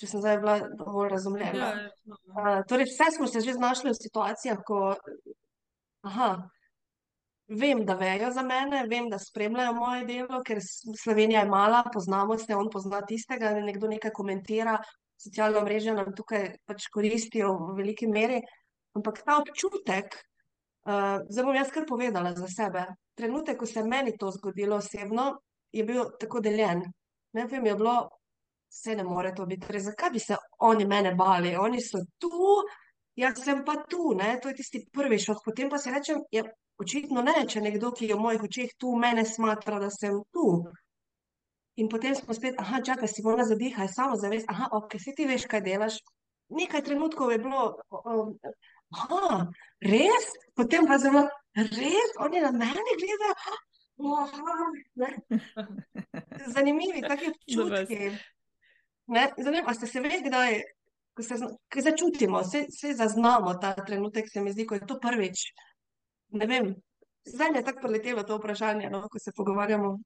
Če 0.00 0.08
sem 0.08 0.22
zdaj 0.22 0.38
bila 0.42 0.56
dovolj 0.78 1.12
razumljena. 1.12 1.68
Uh, 2.08 2.62
torej, 2.68 2.88
vse 2.90 3.12
smo 3.16 3.28
se 3.30 3.40
že 3.44 3.54
znašli 3.54 3.92
v 3.92 3.98
situacijah, 4.00 4.62
ko. 4.66 4.96
Aha, 6.02 6.30
vem, 7.46 7.84
da 7.86 7.94
vejo 7.94 8.32
za 8.34 8.42
mene, 8.42 8.80
vem, 8.90 9.06
da 9.10 9.20
spremljajo 9.22 9.74
moje 9.76 10.06
delo, 10.08 10.40
ker 10.42 10.58
Slovenija 11.02 11.44
je 11.44 11.50
mala, 11.50 11.84
poznamo 11.92 12.38
se, 12.38 12.56
on 12.56 12.70
pozna 12.72 13.02
tistega, 13.06 13.52
da 13.54 13.62
nekdo 13.62 13.90
nekaj 13.92 14.10
komentira, 14.16 14.78
socialna 15.22 15.62
mreža 15.62 15.94
nam 15.94 16.10
tukaj 16.16 16.48
pač 16.66 16.88
koristijo 16.90 17.52
v 17.60 17.76
veliki 17.78 18.08
meri. 18.10 18.40
Ampak 18.98 19.22
ta 19.24 19.38
občutek, 19.40 20.16
uh, 20.88 21.22
zdaj 21.28 21.46
bom 21.46 21.56
jaz 21.56 21.70
kar 21.72 21.86
povedala 21.88 22.34
za 22.36 22.50
sebe. 22.50 22.88
Trenutek, 23.14 23.60
ko 23.60 23.68
se 23.70 23.80
je 23.80 23.86
meni 23.86 24.16
to 24.18 24.32
zgodilo 24.34 24.80
osebno, 24.82 25.30
je 25.72 25.84
bil 25.86 26.10
tako 26.20 26.42
deljen. 26.44 26.82
Ne 27.32 27.46
vem, 27.46 27.66
je 27.66 27.74
bilo, 27.74 27.96
vse 28.72 28.96
ne 28.96 29.04
more 29.04 29.34
to 29.34 29.46
biti. 29.46 29.66
Torej, 29.66 29.86
zakaj 29.88 30.10
bi 30.10 30.20
se 30.20 30.36
oni 30.60 30.86
mene 30.86 31.14
bali? 31.14 31.56
Oni 31.56 31.80
so 31.80 32.02
tu, 32.18 32.32
jaz 33.16 33.40
sem 33.44 33.64
pa 33.64 33.78
tu, 33.88 34.12
ne? 34.18 34.36
to 34.42 34.52
je 34.52 34.60
tisti 34.60 34.84
prvi 34.92 35.18
šok. 35.18 35.44
Potem 35.44 35.70
pa 35.70 35.78
si 35.78 35.90
rečem, 35.90 36.20
ja, 36.30 36.44
Očitno 36.82 37.22
ne, 37.22 37.34
če 37.48 37.60
nekdo, 37.62 37.92
ki 37.96 38.08
je 38.08 38.16
v 38.16 38.22
mojih 38.22 38.46
očeh 38.48 38.70
tu, 38.80 38.94
mene 38.98 39.24
smatra, 39.28 39.78
da 39.82 39.90
sem 39.92 40.16
tu. 40.34 40.46
In 41.80 41.88
potem 41.92 42.16
smo 42.16 42.34
spet, 42.36 42.58
ah, 42.60 42.80
čakaj, 42.84 43.08
si 43.08 43.24
mora 43.24 43.46
zadihaj, 43.48 43.88
samo 43.92 44.16
zavest, 44.20 44.48
ah, 44.52 44.66
ok, 44.78 44.96
si 45.00 45.14
ti 45.16 45.28
veš, 45.28 45.46
kaj 45.52 45.62
delaš. 45.68 46.00
Nekaj 46.52 46.82
trenutkov 46.88 47.32
je 47.32 47.38
bilo, 47.44 47.68
ah, 48.98 49.44
res, 49.94 50.32
potem 50.58 50.88
pa 50.88 50.98
zelo, 51.00 51.22
res, 51.56 52.16
oni 52.26 52.42
na 52.44 52.52
mene 52.56 52.96
gledajo. 53.00 53.60
Zanimivi, 56.54 57.02
taki 57.08 57.30
občutki. 57.30 58.10
Zanimivo, 59.38 59.68
a 59.68 59.74
ste 59.74 59.86
se 59.86 60.00
veš, 60.00 60.22
kdaj, 60.26 60.60
ko 61.14 61.22
se 61.22 61.34
začutimo, 61.82 62.44
se, 62.44 62.66
se 62.70 62.94
zaznamo 62.94 63.54
ta 63.54 63.74
trenutek, 63.74 64.30
se 64.32 64.40
mi 64.40 64.52
zdi, 64.52 64.66
ko 64.66 64.74
je 64.74 64.86
to 64.86 65.00
prvič 65.00 65.52
ne 66.32 66.46
vem, 66.46 66.74
zdaj 67.24 67.48
je 67.54 67.64
tako 67.64 67.80
preletelo 67.80 68.22
to 68.22 68.36
vprašanje, 68.36 68.90
no, 68.90 69.08
ko 69.08 69.18
se 69.18 69.32
pogovarjamo. 69.36 69.98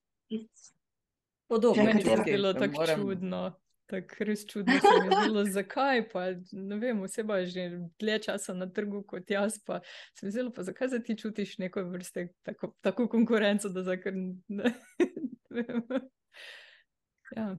Podobno 1.47 1.83
je 1.83 2.23
bilo 2.25 2.53
tako 2.53 2.73
moram... 2.73 3.01
čudno. 3.01 3.53
Tako 3.87 4.25
res 4.27 4.43
čudno 4.47 4.75
se 4.81 4.89
mi 5.01 5.07
je 5.07 5.21
zdelo, 5.23 5.45
zakaj. 5.45 6.09
Pa, 6.09 6.25
ne 6.53 6.77
vem, 6.83 7.03
oseba 7.03 7.39
je 7.39 7.47
že 7.47 7.67
dlje 8.01 8.19
časa 8.29 8.55
na 8.55 8.67
trgu 8.67 9.05
kot 9.07 9.31
jaz. 9.31 9.61
Pa 9.67 9.81
se 10.19 10.27
mi 10.27 10.33
zdelo, 10.33 10.53
pa 10.53 10.63
zakaj 10.67 10.89
se 10.89 11.03
ti 11.03 11.19
čutiš 11.19 11.59
neko 11.59 11.85
vrste 11.91 12.29
tako, 12.43 12.75
tako 12.81 13.09
konkurenco, 13.09 13.69
da 13.69 13.83
zakaj 13.83 14.13
ne. 14.49 14.75
Ja. 17.35 17.57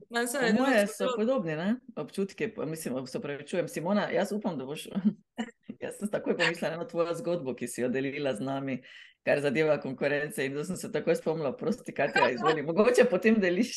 Moje 0.58 0.86
so 0.86 1.10
podobne 1.16 1.56
ne? 1.56 1.74
občutke, 1.96 2.54
pa, 2.54 2.64
mislim, 2.64 3.06
se 3.06 3.20
pravi, 3.20 3.46
čujem, 3.46 3.68
Simona, 3.68 4.08
jaz 4.10 4.32
upam, 4.32 4.58
da 4.58 4.64
boš. 4.64 4.86
jaz 5.82 5.98
sem 5.98 6.08
takoj 6.08 6.36
pomislila 6.36 6.76
na 6.76 6.86
tvojo 6.88 7.14
zgodbo, 7.14 7.54
ki 7.54 7.68
si 7.68 7.82
jo 7.82 7.90
delila 7.92 8.32
z 8.34 8.40
nami, 8.40 8.78
kar 9.26 9.42
zadeva 9.44 9.76
konkurence. 9.80 10.46
In 10.46 10.56
da 10.56 10.64
sem 10.64 10.76
se 10.76 10.92
takoj 10.92 11.18
spomnila, 11.20 11.52
prosti, 11.56 11.92
kaj 11.92 12.12
ti 12.12 12.24
je 12.24 12.34
izvoli. 12.38 12.64
Mogoče 12.64 13.04
potem 13.10 13.40
deliš. 13.40 13.76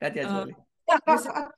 Ti 0.00 0.18
je 0.18 0.24
izvoli? 0.24 0.54
Uh, 0.90 1.50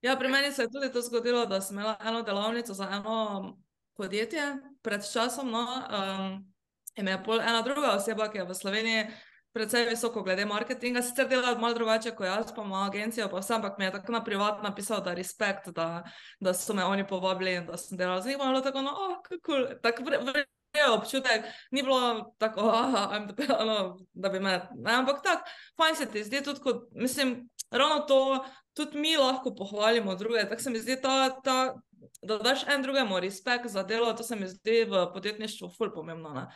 ja, 0.00 0.16
pri 0.16 0.28
meni 0.28 0.52
se 0.52 0.62
je 0.62 0.70
tudi 0.70 0.92
to 0.92 1.00
zgodilo, 1.00 1.46
da 1.46 1.60
sem 1.60 1.78
imela 1.78 1.96
eno 2.00 2.22
delavnico 2.22 2.74
za 2.74 2.88
eno 2.92 3.58
podjetje 3.96 4.56
pred 4.82 5.12
časom. 5.12 5.50
No, 5.50 5.66
um, 5.90 6.54
in 6.94 7.08
je 7.08 7.24
pol 7.24 7.40
ena 7.40 7.62
druga 7.62 7.92
oseba, 7.96 8.30
ki 8.30 8.38
je 8.38 8.44
v 8.44 8.54
Sloveniji 8.54 9.04
precej 9.52 9.88
visoko 9.88 10.22
glede 10.22 10.46
marketinga, 10.46 11.02
sicer 11.02 11.28
dela 11.28 11.56
malo 11.58 11.74
drugače 11.74 12.12
kot 12.14 12.26
jaz, 12.26 12.52
pa 12.54 12.62
ima 12.62 12.84
agencijo, 12.86 13.28
pa 13.28 13.42
vse, 13.42 13.54
ampak 13.54 13.78
mi 13.78 13.84
je 13.84 13.92
tako 13.92 14.12
na 14.12 14.24
privat 14.24 14.62
napisal, 14.62 15.02
da 15.02 15.14
respekt, 15.14 15.68
da, 15.74 16.04
da 16.40 16.54
so 16.54 16.74
me 16.74 16.84
oni 16.84 17.06
povabili 17.06 17.54
in 17.58 17.66
da 17.66 17.76
sem 17.76 17.98
delal 17.98 18.22
z 18.22 18.30
njim, 18.30 18.38
bilo 18.38 18.60
tako, 18.60 18.82
no, 18.82 18.94
oh, 18.94 19.38
cool. 19.46 19.66
tako 19.82 20.06
vre. 20.06 20.44
Je 20.74 20.90
občutek, 20.90 21.44
ni 21.70 21.82
bilo 21.82 22.32
tako, 22.38 22.60
aha, 22.60 23.26
the, 23.26 23.46
no, 23.66 23.98
da 24.12 24.28
bi 24.28 24.40
me. 24.40 24.52
Ne, 24.78 24.92
ampak 24.92 25.22
tako, 25.22 25.48
fajn 25.76 25.96
se 25.96 26.06
ti 26.06 26.24
zdi 26.24 26.42
tudi, 26.46 26.60
kot, 26.60 26.84
mislim, 26.94 27.48
ravno 27.70 28.04
to, 28.06 28.44
tudi 28.74 28.98
mi 28.98 29.16
lahko 29.16 29.54
pohvalimo 29.54 30.14
druge. 30.14 30.48
Tako 30.48 30.62
se 30.62 30.70
mi 30.70 30.78
zdi, 30.78 31.00
ta, 31.02 31.40
ta, 31.42 31.74
da 32.22 32.38
daš 32.38 32.62
en 32.68 32.82
drugemu 32.82 33.20
respekt 33.20 33.66
za 33.66 33.82
delo, 33.82 34.12
to 34.12 34.22
se 34.22 34.36
mi 34.36 34.46
zdi 34.48 34.84
v 34.84 35.08
podjetništvu 35.14 35.72
ful 35.78 35.90
pomembno. 35.94 36.34
Ne 36.34 36.46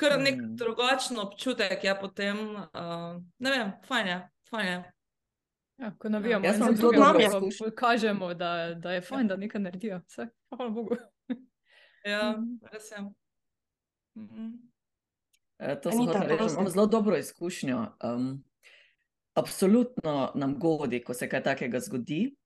kar 0.00 0.20
nek 0.20 0.36
mm. 0.36 0.56
drugačen 0.56 1.18
občutek 1.18 1.84
je 1.84 1.94
potem, 2.00 2.38
uh, 2.56 3.20
ne 3.38 3.50
vem, 3.50 3.72
fajn 3.88 4.06
je. 4.06 4.18
Fajn 4.50 4.66
je. 4.68 4.78
Ja, 5.80 5.92
ko 5.98 6.08
navijamo, 6.08 6.46
ja, 6.46 6.52
tudi 6.80 6.98
mi, 6.98 7.24
da 7.24 7.70
kažemo, 7.76 8.34
da, 8.34 8.74
da 8.74 8.92
je 8.92 9.00
fajn, 9.02 9.28
da 9.28 9.36
nekaj 9.36 9.60
naredijo. 9.60 10.00
Vse, 10.08 10.26
hvala 10.48 10.70
Bogu. 10.70 10.96
ja, 12.04 12.32
mhm. 12.32 12.58
res 12.72 12.90
je. 12.90 13.04
-hmm. 14.16 14.50
e, 15.58 15.80
to 15.80 15.92
smo 15.92 16.12
reči, 16.12 16.52
imamo 16.52 16.70
zelo 16.70 16.86
dobro 16.86 17.16
izkušnjo. 17.16 17.86
Um, 18.04 18.44
absolutno 19.34 20.32
nam 20.34 20.58
godi, 20.58 21.04
ko 21.04 21.14
se 21.14 21.28
kaj 21.28 21.42
takega 21.42 21.80
zgodi. 21.80 22.36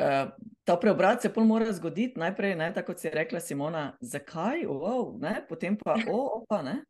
Uh, 0.00 0.30
ta 0.64 0.76
preobrat 0.76 1.22
se 1.22 1.32
pol 1.32 1.44
mora 1.44 1.72
zgoditi 1.72 2.18
najprej, 2.18 2.54
ne, 2.56 2.72
tako 2.74 2.92
kot 2.92 3.00
si 3.00 3.10
rekla 3.10 3.40
Simona, 3.40 3.96
zakaj, 4.00 4.64
wow, 4.64 5.18
ne, 5.20 5.46
potem 5.48 5.76
pa, 5.76 5.98
o, 6.08 6.40
opa, 6.40 6.62
ne. 6.62 6.84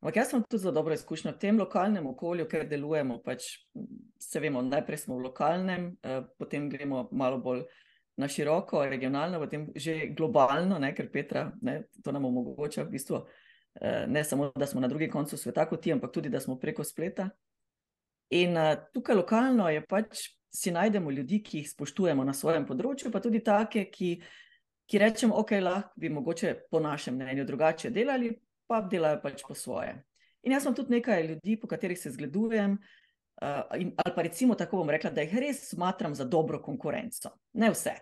Ampak 0.00 0.16
jaz 0.16 0.30
sem 0.30 0.42
tudi 0.44 0.62
zelo 0.62 0.72
dobro 0.72 0.94
izkušnja 0.94 1.32
v 1.32 1.38
tem 1.40 1.58
lokalnem 1.58 2.06
okolju, 2.06 2.44
ker 2.48 2.66
delujemo. 2.68 3.18
Pač, 3.24 3.48
se 4.20 4.40
vemo, 4.40 4.62
najprej 4.62 5.00
smo 5.02 5.16
v 5.16 5.24
lokalnem, 5.28 5.96
eh, 6.02 6.20
potem 6.38 6.68
gremo 6.70 7.08
malo 7.12 7.40
bolj 7.42 7.64
na 8.16 8.28
široko, 8.28 8.84
regionalno, 8.88 9.40
potem 9.40 9.66
že 9.74 10.12
globalno, 10.16 10.78
ne, 10.78 10.92
ker 10.94 11.10
Petra 11.12 11.50
ne, 11.62 11.82
to 12.04 12.12
nam 12.12 12.28
omogoča 12.28 12.84
v 12.84 12.92
bistvu. 12.92 13.24
Eh, 13.80 14.06
ne 14.08 14.24
samo, 14.24 14.52
da 14.56 14.66
smo 14.66 14.80
na 14.80 14.88
drugem 14.88 15.10
koncu 15.10 15.36
sveta 15.36 15.66
kot 15.68 15.82
ti, 15.82 15.92
ampak 15.92 16.12
tudi, 16.12 16.28
da 16.28 16.40
smo 16.40 16.58
preko 16.58 16.84
spleta. 16.84 17.28
In 18.30 18.56
uh, 18.56 18.72
tukaj 18.94 19.14
lokalno 19.16 19.68
je 19.68 19.84
pač 19.86 20.22
si 20.50 20.72
najdemo 20.72 21.10
ljudi, 21.10 21.42
ki 21.42 21.60
jih 21.60 21.68
spoštujemo 21.70 22.24
na 22.24 22.32
svojem 22.34 22.64
področju, 22.66 23.12
pa 23.12 23.20
tudi 23.20 23.42
take, 23.44 23.84
ki, 23.92 24.10
ki 24.88 25.00
rečemo, 25.02 25.36
ok, 25.38 25.52
lahko 25.60 26.00
bi 26.00 26.10
mogoče 26.10 26.54
po 26.72 26.80
našem 26.80 27.14
mnenju 27.20 27.44
drugače 27.46 27.92
delali, 27.94 28.32
pa 28.66 28.80
delajo 28.80 29.20
pač 29.22 29.44
po 29.46 29.54
svoje. 29.54 29.92
In 30.46 30.56
jaz 30.56 30.64
sem 30.64 30.74
tudi 30.74 30.96
nekaj 30.96 31.26
ljudi, 31.28 31.58
po 31.60 31.68
katerih 31.70 32.00
se 32.00 32.14
zgledujem, 32.16 32.78
uh, 32.80 33.76
in, 33.78 33.92
ali 34.00 34.16
pa 34.16 34.24
recimo 34.26 34.56
tako 34.58 34.80
bom 34.80 34.90
rekla, 34.90 35.12
da 35.12 35.22
jih 35.26 35.36
res 35.44 35.66
smatram 35.74 36.16
za 36.16 36.24
dobro 36.24 36.62
konkurenco. 36.64 37.36
Ne 37.60 37.70
vse, 37.74 37.94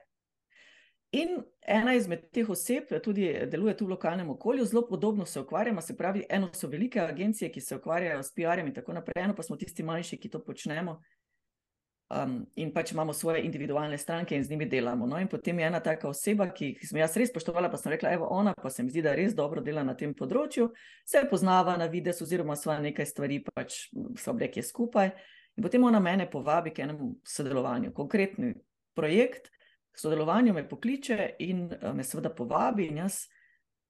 In 1.15 1.37
ena 1.71 1.93
izmed 1.95 2.25
teh 2.35 2.49
oseb 2.51 2.91
tudi 3.03 3.29
deluje 3.51 3.77
tu 3.79 3.87
v 3.87 3.95
lokalnem 3.95 4.31
okolju, 4.35 4.65
zelo 4.67 4.83
podobno 4.89 5.27
se 5.27 5.41
ukvarjamo. 5.41 5.81
Se 5.81 5.97
pravi, 5.97 6.25
eno 6.29 6.49
so 6.53 6.69
velike 6.69 7.01
agencije, 7.01 7.53
ki 7.53 7.61
se 7.61 7.77
ukvarjajo 7.77 8.23
s 8.23 8.35
PR-jem 8.35 8.67
in 8.67 8.75
tako 8.75 8.93
naprej, 8.93 9.23
eno 9.23 9.35
pa 9.35 9.43
smo 9.43 9.57
tisti 9.57 9.83
manjši, 9.83 10.19
ki 10.19 10.29
to 10.29 10.43
počnemo. 10.45 10.99
Um, 12.15 12.35
in 12.55 12.73
pač 12.75 12.93
imamo 12.93 13.13
svoje 13.13 13.43
individualne 13.43 13.99
stranke 13.99 14.37
in 14.37 14.45
z 14.45 14.51
njimi 14.51 14.67
delamo. 14.67 15.07
No, 15.07 15.19
in 15.21 15.29
potem 15.29 15.59
je 15.59 15.67
ena 15.67 15.81
taka 15.81 16.09
oseba, 16.09 16.51
ki 16.53 16.75
sem 16.83 16.99
jaz 17.01 17.17
res 17.17 17.31
spoštovala, 17.33 17.71
pa 17.71 17.79
sem 17.81 17.95
rekla, 17.95 18.13
evo, 18.13 18.29
ona 18.31 18.53
pa 18.55 18.71
se 18.71 18.83
mi 18.83 18.91
zdi, 18.91 19.03
da 19.03 19.15
res 19.15 19.35
dobro 19.35 19.63
dela 19.65 19.83
na 19.87 19.95
tem 19.97 20.13
področju, 20.15 20.69
se 21.07 21.25
poznava 21.31 21.79
na 21.81 21.89
vides, 21.91 22.21
oziroma 22.23 22.59
sva 22.61 22.77
nekaj 22.83 23.09
stvari, 23.09 23.41
pač 23.55 23.87
so 24.21 24.37
reke 24.37 24.63
skupaj. 24.63 25.15
In 25.57 25.65
potem 25.65 25.87
ona 25.87 26.03
mene 26.03 26.27
povabi 26.31 26.75
k 26.75 26.85
enemu 26.85 27.15
sodelovanju, 27.25 27.95
konkretni 27.95 28.53
projekt, 28.95 29.54
sodelovanju 29.97 30.55
me 30.55 30.69
pokliče 30.69 31.31
in 31.39 31.69
eh, 31.73 31.93
me 31.93 32.05
seveda 32.05 32.31
povabi, 32.35 32.87
in 32.87 32.97
jaz 33.05 33.25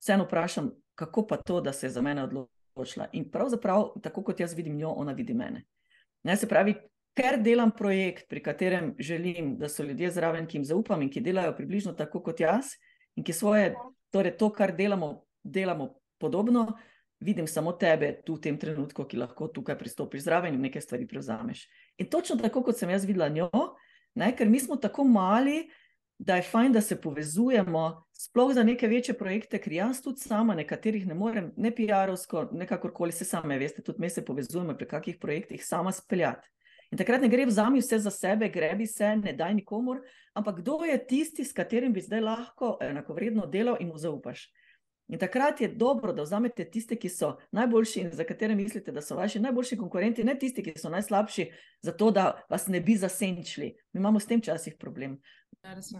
vseeno 0.03 0.25
vprašam, 0.25 0.71
kako 0.95 1.27
pa 1.27 1.37
to, 1.37 1.61
da 1.61 1.73
se 1.73 1.87
je 1.87 1.91
za 1.91 2.03
mene 2.03 2.25
odločila. 2.25 3.09
In 3.13 3.31
pravzaprav, 3.31 3.93
tako 4.03 4.23
kot 4.23 4.41
jaz 4.41 4.55
vidim 4.55 4.77
njo, 4.77 4.91
ona 4.91 5.13
vidi 5.13 5.35
mene. 5.35 5.65
Ne, 6.23 6.37
se 6.37 6.49
pravi, 6.49 6.75
ker 7.15 7.39
delam 7.43 7.71
projekt, 7.71 8.29
pri 8.29 8.43
katerem 8.43 8.95
želim, 8.99 9.57
da 9.59 9.69
so 9.69 9.83
ljudje 9.83 10.11
zraven, 10.11 10.47
ki 10.47 10.59
jim 10.59 10.65
zaupam 10.65 11.03
in 11.03 11.11
ki 11.11 11.21
delajo 11.21 11.55
približno 11.57 11.93
tako 11.93 12.23
kot 12.23 12.41
jaz, 12.41 12.75
in 13.17 13.25
ki 13.25 13.33
svoje, 13.33 13.75
torej 14.13 14.37
to, 14.39 14.51
kar 14.53 14.75
delamo, 14.77 15.25
delamo 15.43 15.95
podobno. 16.19 16.73
Vidim 17.21 17.47
samo 17.47 17.73
tebe 17.73 18.21
tu 18.27 18.35
v 18.35 18.41
tem 18.43 18.57
trenutku, 18.61 19.07
ki 19.09 19.17
lahko 19.17 19.49
tukaj 19.49 19.79
pristopiš 19.79 20.27
zraven 20.27 20.55
in 20.55 20.67
nekaj 20.67 20.83
stvari 20.83 21.07
prevzameš. 21.09 21.63
In 21.99 22.11
točno 22.11 22.37
tako, 22.37 22.63
kot 22.67 22.77
sem 22.77 22.91
jaz 22.91 23.07
videla 23.07 23.29
njo, 23.29 23.49
ne, 24.15 24.33
ker 24.37 24.51
mi 24.51 24.61
smo 24.61 24.77
tako 24.77 25.05
mali, 25.05 25.63
da 26.19 26.37
je 26.37 26.43
fajn, 26.43 26.73
da 26.73 26.81
se 26.81 27.01
povezujemo, 27.01 28.05
sploh 28.13 28.53
za 28.55 28.63
neke 28.63 28.89
večje 28.89 29.15
projekte, 29.19 29.59
ker 29.59 29.73
jaz 29.73 30.03
tudi 30.03 30.21
sama 30.21 30.55
nekaterih 30.55 31.07
ne 31.07 31.15
morem, 31.15 31.53
ne 31.57 31.71
PR-ovsko, 31.75 32.49
nekakorkoli 32.53 33.13
se 33.13 33.25
same, 33.25 33.59
veste, 33.59 33.83
tudi 33.83 34.01
mi 34.01 34.11
se 34.11 34.25
povezujemo 34.25 34.77
pri 34.79 34.89
kakih 34.89 35.19
projektih, 35.21 35.67
sama 35.67 35.93
speljati. 35.93 36.49
In 36.93 36.99
takrat 36.99 37.23
ne 37.25 37.29
gre 37.29 37.47
vzami 37.47 37.81
vse 37.83 37.99
za 37.99 38.11
sebe, 38.11 38.49
grebi 38.49 38.87
se, 38.87 39.17
ne 39.17 39.33
daj 39.33 39.55
nikomor, 39.55 40.05
ampak 40.35 40.61
kdo 40.61 40.85
je 40.85 40.99
tisti, 41.07 41.45
s 41.45 41.53
katerim 41.53 41.93
bi 41.93 42.01
zdaj 42.01 42.21
lahko 42.21 42.77
enakovredno 42.81 43.47
delal 43.47 43.81
in 43.81 43.89
mu 43.89 43.99
zaupaš. 43.99 44.47
In 45.09 45.19
takrat 45.19 45.61
je 45.61 45.69
dobro, 45.69 46.13
da 46.13 46.23
vzamete 46.23 46.65
tiste, 46.71 46.97
ki 46.97 47.09
so 47.13 47.35
najboljši 47.53 48.01
in 48.01 48.13
za 48.13 48.25
katere 48.25 48.55
mislite, 48.55 48.93
da 48.93 49.03
so 49.03 49.17
vaši 49.17 49.41
najboljši 49.41 49.77
konkurenti, 49.77 50.25
ne 50.25 50.39
tisti, 50.39 50.63
ki 50.65 50.79
so 50.81 50.89
najslabši, 50.89 51.51
zato 51.83 52.11
da 52.11 52.31
vas 52.51 52.67
ne 52.73 52.81
bi 52.81 52.97
zasenčili. 52.97 53.75
Mi 53.93 54.01
imamo 54.01 54.21
s 54.21 54.27
tem 54.27 54.41
časih 54.41 54.77
problem. 54.81 55.19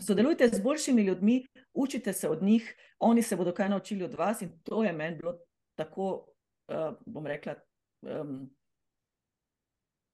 Sodelujte 0.07 0.49
z 0.49 0.61
boljšimi 0.63 1.03
ljudmi, 1.03 1.47
učite 1.75 2.13
se 2.13 2.29
od 2.29 2.43
njih, 2.43 2.75
oni 2.99 3.23
se 3.23 3.37
bodo 3.37 3.53
kaj 3.53 3.69
naučili 3.69 4.05
od 4.05 4.15
vas, 4.15 4.43
in 4.43 4.61
to 4.63 4.85
je 4.85 4.93
meni 4.93 5.17
bilo 5.17 5.39
tako, 5.75 6.27
uh, 6.69 6.97
bom 7.07 7.27
rekla, 7.27 7.55
um, 8.03 8.51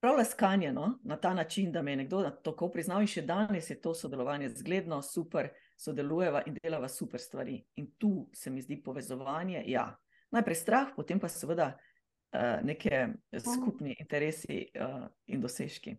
prav 0.00 0.16
laskanjeno 0.16 0.98
na 1.04 1.16
ta 1.16 1.34
način, 1.34 1.72
da 1.72 1.82
me 1.82 1.92
je 1.92 1.96
nekdo 1.96 2.30
tako 2.30 2.70
priznal, 2.70 3.00
in 3.00 3.06
še 3.06 3.22
danes 3.22 3.70
je 3.70 3.80
to 3.80 3.94
sodelovanje 3.94 4.48
zgledno, 4.48 5.02
super, 5.02 5.48
sodelujeva 5.76 6.42
in 6.46 6.56
delava 6.62 6.88
super 6.88 7.20
stvari. 7.20 7.64
In 7.74 7.90
tu 7.98 8.28
se 8.34 8.50
mi 8.50 8.62
zdi 8.62 8.82
povezovanje. 8.82 9.64
Ja. 9.66 9.96
Najprej 10.30 10.54
strah, 10.54 10.92
potem 10.96 11.20
pa 11.20 11.28
seveda 11.28 11.72
uh, 11.74 12.62
neke 12.62 13.08
skupni 13.42 13.96
interesi 13.98 14.68
uh, 14.78 15.08
in 15.26 15.40
dosežki. 15.40 15.96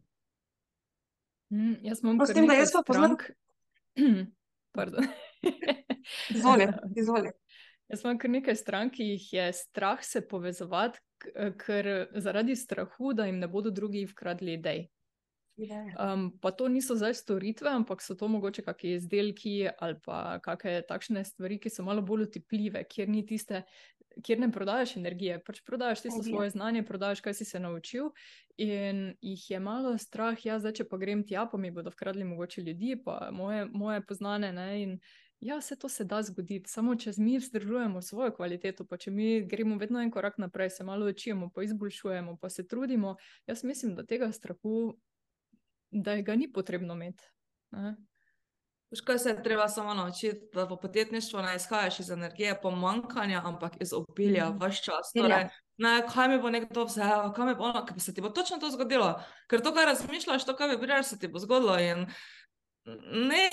Mm, 1.52 1.76
jaz 1.84 2.00
imam 2.04 2.20
tudi 2.20 2.42
nekaj 2.46 2.66
strank. 2.66 3.28
Izvoli, 6.36 6.68
izvoli. 7.02 7.32
Jaz 7.92 8.06
imam 8.06 8.18
kar 8.18 8.32
nekaj 8.32 8.56
strank, 8.56 8.96
ki 8.96 9.10
jih 9.14 9.28
je 9.34 9.48
strah 9.54 10.00
se 10.04 10.22
povezovati, 10.28 11.00
ker 11.60 11.90
zaradi 12.24 12.56
strahu, 12.56 13.12
da 13.14 13.28
jim 13.28 13.40
ne 13.40 13.48
bodo 13.52 13.70
drugi 13.70 14.06
vkradli 14.08 14.54
idej. 14.54 14.86
Um, 16.00 16.32
pa 16.42 16.52
to 16.56 16.70
niso 16.72 16.96
zdaj 16.96 17.14
storitve, 17.20 17.70
ampak 17.70 18.02
so 18.02 18.16
to 18.16 18.28
mogoče 18.32 18.64
kakšni 18.66 18.96
izdelki 18.96 19.56
ali 19.78 20.00
pa 20.06 20.40
kakšne 20.42 20.82
takšne 20.88 21.26
stvari, 21.28 21.60
ki 21.60 21.70
so 21.70 21.84
malo 21.86 22.02
bolj 22.02 22.30
utepljive, 22.30 22.82
kjer 22.90 23.12
ni 23.12 23.26
tiste 23.28 23.62
kjer 24.24 24.40
ne 24.40 24.52
prodajaš 24.52 24.96
energije, 24.98 25.40
pač 25.46 25.62
prodajaš 25.66 26.02
tisto 26.02 26.24
svoje 26.24 26.50
znanje, 26.50 26.84
prodajaš, 26.84 27.22
kaj 27.22 27.34
si 27.34 27.46
se 27.46 27.60
naučil. 27.60 28.12
In 28.58 29.16
jih 29.22 29.50
je 29.50 29.60
malo 29.60 29.98
strah, 29.98 30.46
ja, 30.46 30.60
zdaj, 30.60 30.74
če 30.82 30.86
pa 30.90 30.98
grem 31.02 31.24
tja, 31.28 31.46
pa 31.52 31.58
mi 31.58 31.72
bodo 31.72 31.90
vkradli 31.90 32.28
mogoče 32.28 32.62
ljudi, 32.62 32.96
pa 33.06 33.30
moje, 33.32 33.66
moje 33.66 34.02
poznane. 34.06 34.52
Ne, 34.54 34.68
in 34.84 35.00
ja, 35.40 35.62
se 35.62 35.80
to 35.80 35.90
se 35.90 36.06
da 36.06 36.22
zgoditi, 36.24 36.70
samo 36.70 36.96
če 36.96 37.16
mi 37.18 37.38
vzdržujemo 37.40 38.02
svojo 38.02 38.36
kvaliteto, 38.36 38.86
pa 38.86 38.98
če 38.98 39.12
mi 39.12 39.42
gremo 39.48 39.78
vedno 39.82 40.02
en 40.02 40.12
korak 40.12 40.38
naprej, 40.38 40.70
se 40.70 40.84
malo 40.84 41.10
učimo, 41.10 41.50
pa 41.56 41.64
izboljšujemo, 41.64 42.38
pa 42.42 42.50
se 42.50 42.68
trudimo. 42.68 43.16
Jaz 43.48 43.64
mislim, 43.64 43.96
da 43.96 44.06
tega 44.06 44.32
strahu, 44.32 44.94
da 45.92 46.22
ga 46.22 46.36
ni 46.36 46.52
potrebno 46.52 46.94
imeti. 46.94 47.24
Ne. 47.72 47.96
Škoda 48.98 49.18
se 49.18 49.30
je 49.30 49.44
treba 49.44 49.68
samo 49.68 49.94
naučiti, 49.94 50.50
da 50.54 50.64
v 50.64 50.78
podjetništvu 50.82 51.42
ne 51.42 51.56
izhajaš 51.56 52.00
iz 52.00 52.10
energije 52.10 52.62
pomankanja, 52.62 53.42
ampak 53.46 53.74
iz 53.80 53.94
obilja, 53.94 54.50
mm. 54.50 54.58
vaš 54.60 54.84
čas. 54.84 55.14
Torej, 55.16 55.48
ne, 55.78 56.08
kaj 56.14 56.28
mi 56.28 56.40
bo 56.42 56.50
nekdo 56.50 56.84
vzel, 56.84 57.32
kaj 57.34 57.46
mi 57.46 57.56
bo 57.56 57.64
ono, 57.64 57.86
ker 57.86 58.02
se 58.02 58.14
ti 58.14 58.22
bo 58.22 58.30
točno 58.30 58.58
to 58.58 58.70
zgodilo. 58.70 59.14
Ker 59.48 59.64
to, 59.64 59.74
kar 59.74 59.88
razmišljaš, 59.88 60.46
to, 60.46 60.56
kar 60.56 60.70
bi 60.70 60.78
bilo, 60.78 61.04
se 61.04 61.20
ti 61.20 61.28
bo 61.28 61.40
zgodilo. 61.40 61.80
In... 61.80 62.06
Ne, 63.12 63.50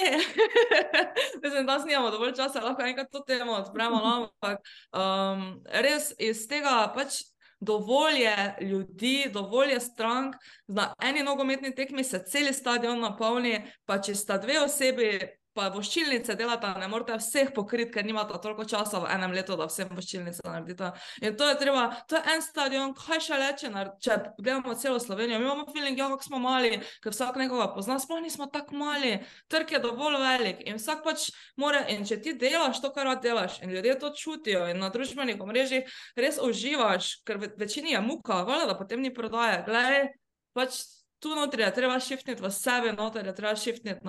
mislim, 1.43 1.67
da 1.67 1.79
snimamo 1.79 2.11
dovolj 2.11 2.33
časa, 2.35 2.61
lahko 2.61 2.83
enkrat 2.83 3.11
to 3.13 3.21
temo 3.21 3.53
odpremo. 3.53 3.97
No, 3.97 4.15
ampak 4.17 4.59
um, 4.93 5.63
res 5.71 6.13
iz 6.19 6.47
tega 6.49 6.93
pač 6.95 7.23
dovolj 7.61 8.23
je 8.23 8.57
ljudi, 8.61 9.31
dovolj 9.33 9.73
je 9.73 9.81
strank, 9.81 10.37
na 10.67 10.95
eni 11.03 11.23
nogometni 11.23 11.75
tekmi 11.75 12.05
se 12.05 12.23
cel 12.27 12.53
stadion 12.53 13.01
napolni, 13.01 13.61
pa 13.85 13.99
če 14.01 14.15
sta 14.15 14.39
dve 14.39 14.61
osebi 14.61 15.11
pa 15.57 15.69
voščilnice 15.75 16.35
delata, 16.39 16.75
ne 16.79 16.89
morete 16.91 17.17
vseh 17.19 17.51
pokriti, 17.55 17.91
ker 17.95 18.07
nimate 18.07 18.37
toliko 18.43 18.67
časa 18.69 19.01
v 19.03 19.09
enem 19.15 19.35
letu, 19.35 19.57
da 19.59 19.67
vsem 19.69 19.91
voščilnice 19.95 20.45
naredite. 20.45 20.91
In 21.23 21.37
to 21.39 21.49
je 21.49 21.57
treba, 21.61 21.85
to 22.11 22.19
je 22.19 22.35
en 22.35 22.45
stadion, 22.45 22.95
kaj 22.97 23.23
še 23.27 23.39
reče, 23.41 23.71
če 24.05 24.19
gledamo 24.39 24.75
celo 24.79 25.01
Slovenijo. 25.03 25.41
Mi 25.41 25.49
imamo 25.49 25.67
feeling, 25.73 25.99
ja, 25.99 26.11
kako 26.13 26.29
smo 26.29 26.43
mali, 26.43 26.79
ker 27.05 27.15
vsak 27.15 27.41
nekoga 27.41 27.71
pozna, 27.75 27.99
sploh 28.03 28.21
nismo 28.25 28.49
tako 28.53 28.79
mali, 28.83 29.17
trg 29.53 29.77
je 29.77 29.83
dovolj 29.85 30.21
velik 30.23 30.63
in 30.67 30.79
vsak 30.79 31.03
pač 31.07 31.31
more. 31.57 31.83
In 31.95 32.07
če 32.09 32.21
ti 32.23 32.37
delaš 32.39 32.83
to, 32.85 32.93
kar 32.95 33.11
delaš, 33.23 33.59
in 33.65 33.73
ljudje 33.73 33.99
to 34.03 34.13
čutijo, 34.15 34.67
in 34.71 34.83
na 34.83 34.93
družbenih 34.95 35.41
omrežjih 35.43 35.99
res 36.19 36.39
uživaš, 36.43 37.19
ker 37.27 37.41
večini 37.59 37.97
je 37.97 38.05
muka, 38.05 38.43
vele, 38.49 38.69
da 38.69 38.77
potem 38.79 39.03
ni 39.03 39.15
prodaje. 39.15 39.63
Glej, 39.67 40.09
pač 40.57 40.83
tu 41.19 41.35
notri 41.35 41.63
je 41.63 41.75
treba 41.75 42.01
šiftniti 42.01 42.43
v 42.43 42.51
sebe, 42.51 42.93
notri 42.93 43.27
je 43.27 43.35
treba 43.35 43.57
šiftniti. 43.57 44.01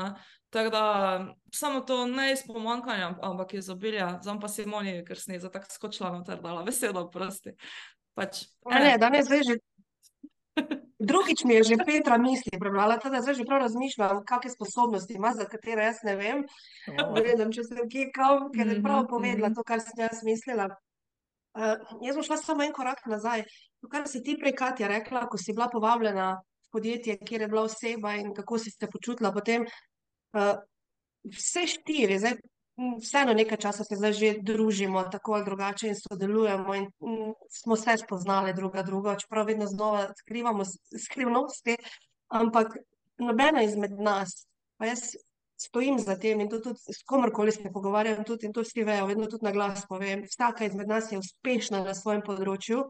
Tako 0.49 0.69
da 0.69 0.83
samo 1.53 1.81
to 1.81 2.05
ne 2.07 2.31
iz 2.31 2.39
pomankanja, 2.47 3.13
ampak 3.21 3.53
iz 3.53 3.69
obilja, 3.69 4.19
zdaj 4.21 4.39
pa 4.41 4.47
si 4.47 4.65
moni, 4.65 5.03
ker 5.05 5.17
si 5.19 5.39
za 5.39 5.49
tako 5.49 5.69
skočila 5.69 6.11
na 6.11 6.23
trdala, 6.23 6.63
veselo, 6.65 7.09
prosti. 7.09 7.53
Pač, 8.17 8.45
ne, 8.65 8.79
ne, 8.79 8.97
danes 8.97 9.29
zdaj 9.29 9.43
že. 9.47 9.57
Drugič 10.99 11.45
mi 11.47 11.55
je 11.55 11.63
že 11.63 11.75
Petra 11.85 12.17
misli 12.17 12.59
prebrala, 12.59 12.97
da 12.97 13.21
zdaj 13.21 13.37
že 13.37 13.45
prav 13.47 13.61
razmišljam, 13.63 14.25
kakšne 14.27 14.51
sposobnosti 14.51 15.13
ima, 15.13 15.31
za 15.37 15.45
katere 15.45 15.85
jaz 15.85 16.01
ne 16.03 16.15
vem. 16.19 16.43
Gledam, 17.15 17.53
če 17.55 17.63
sem 17.63 17.87
kje 17.87 18.09
kam, 18.11 18.49
ker 18.51 18.67
je 18.67 18.81
prav 18.83 19.05
mhm, 19.05 19.09
povedala 19.13 19.49
mhm. 19.49 19.55
to, 19.55 19.63
kar 19.63 19.79
sem 19.79 20.03
jaz 20.03 20.25
mislila. 20.27 20.67
Uh, 21.57 21.79
jaz 22.05 22.17
bom 22.17 22.25
šla 22.25 22.37
samo 22.37 22.65
en 22.65 22.73
korak 22.73 23.05
nazaj. 23.09 23.45
To, 23.79 23.87
kar 23.89 24.09
si 24.11 24.21
ti 24.25 24.35
prej, 24.37 24.53
Katja, 24.57 24.89
rekla, 24.91 25.23
ko 25.31 25.37
si 25.37 25.55
bila 25.55 25.69
povabljena 25.71 26.35
podjetje, 26.71 27.17
kjer 27.17 27.41
je 27.41 27.47
bila 27.47 27.63
oseba 27.67 28.15
in 28.15 28.33
kako 28.33 28.59
si 28.59 28.71
se 28.71 28.87
počutila 28.91 29.31
potem. 29.33 29.65
Uh, 30.33 30.55
vse 31.23 31.65
štiri, 31.67 32.19
zdaj, 32.19 32.37
vseeno 33.01 33.33
nekaj 33.33 33.57
časa 33.57 33.83
se 33.83 33.95
zdaj 33.95 34.13
že 34.13 34.33
družimo 34.41 35.03
tako 35.11 35.33
ali 35.33 35.45
drugače 35.45 35.87
in 35.87 35.95
sodelujemo 35.95 36.75
in 36.75 36.83
mm, 36.83 37.33
smo 37.61 37.75
se 37.75 37.97
spoznali 37.97 38.53
druga 38.53 38.83
drugo, 38.83 39.15
čeprav 39.15 39.45
vedno 39.45 39.67
znova 39.67 40.07
skrivamo 40.21 40.63
skrivnosti, 41.05 41.77
ampak 42.27 42.77
nobena 43.17 43.63
izmed 43.63 43.99
nas, 43.99 44.47
pa 44.77 44.85
jaz 44.85 44.99
stojim 45.59 45.99
za 45.99 46.15
tem 46.15 46.39
in 46.39 46.49
to 46.49 46.59
tudi 46.59 46.79
s 46.79 47.03
komorkoli 47.03 47.51
se 47.51 47.71
pogovarjam 47.73 48.23
tudi 48.23 48.51
to 48.53 48.61
vsi 48.61 48.83
vejo, 48.83 49.05
vedno 49.05 49.27
tudi 49.27 49.45
na 49.45 49.51
glas 49.51 49.83
povem, 49.89 50.23
vsaka 50.23 50.65
izmed 50.65 50.87
nas 50.87 51.11
je 51.11 51.19
uspešna 51.19 51.83
na 51.83 51.95
svojem 51.95 52.21
področju, 52.21 52.85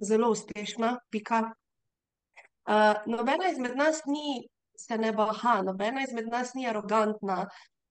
zelo 0.00 0.30
uspešna, 0.30 0.98
pika. 1.10 1.48
Uh, 2.70 2.94
nobena 3.10 3.50
izmed 3.50 3.74
nas 3.76 4.04
ni 4.06 4.44
se 4.78 4.96
ne 4.98 5.10
baha, 5.12 5.60
nobena 5.66 6.04
izmed 6.06 6.28
nas 6.30 6.54
ni 6.54 6.68
arogantna, 6.70 7.44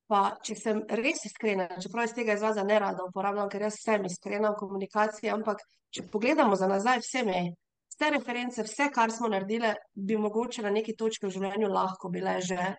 Pa, 0.10 0.20
če 0.42 0.56
sem 0.58 0.80
res 0.98 1.20
iskrena, 1.28 1.68
čeprav 1.78 2.08
jaz 2.08 2.16
tega 2.18 2.34
izraza 2.34 2.64
ne 2.66 2.80
rada 2.82 3.04
uporabljam, 3.06 3.50
ker 3.52 3.68
jaz 3.68 3.76
sem 3.78 4.08
iskrena 4.10 4.50
v 4.56 4.58
komunikaciji, 4.58 5.30
ampak 5.30 5.62
če 5.94 6.08
pogledamo 6.10 6.58
za 6.58 6.70
nazaj, 6.72 7.04
vse 7.04 7.22
me, 7.28 7.42
vse 7.94 8.10
reference, 8.16 8.66
vse, 8.66 8.88
kar 8.96 9.14
smo 9.14 9.30
naredili, 9.30 9.70
bi 9.94 10.18
mogoče 10.18 10.66
na 10.66 10.74
neki 10.74 10.96
točki 10.98 11.28
v 11.28 11.36
življenju 11.36 11.70
lahko 11.70 12.10
bile 12.10 12.40
že. 12.42 12.72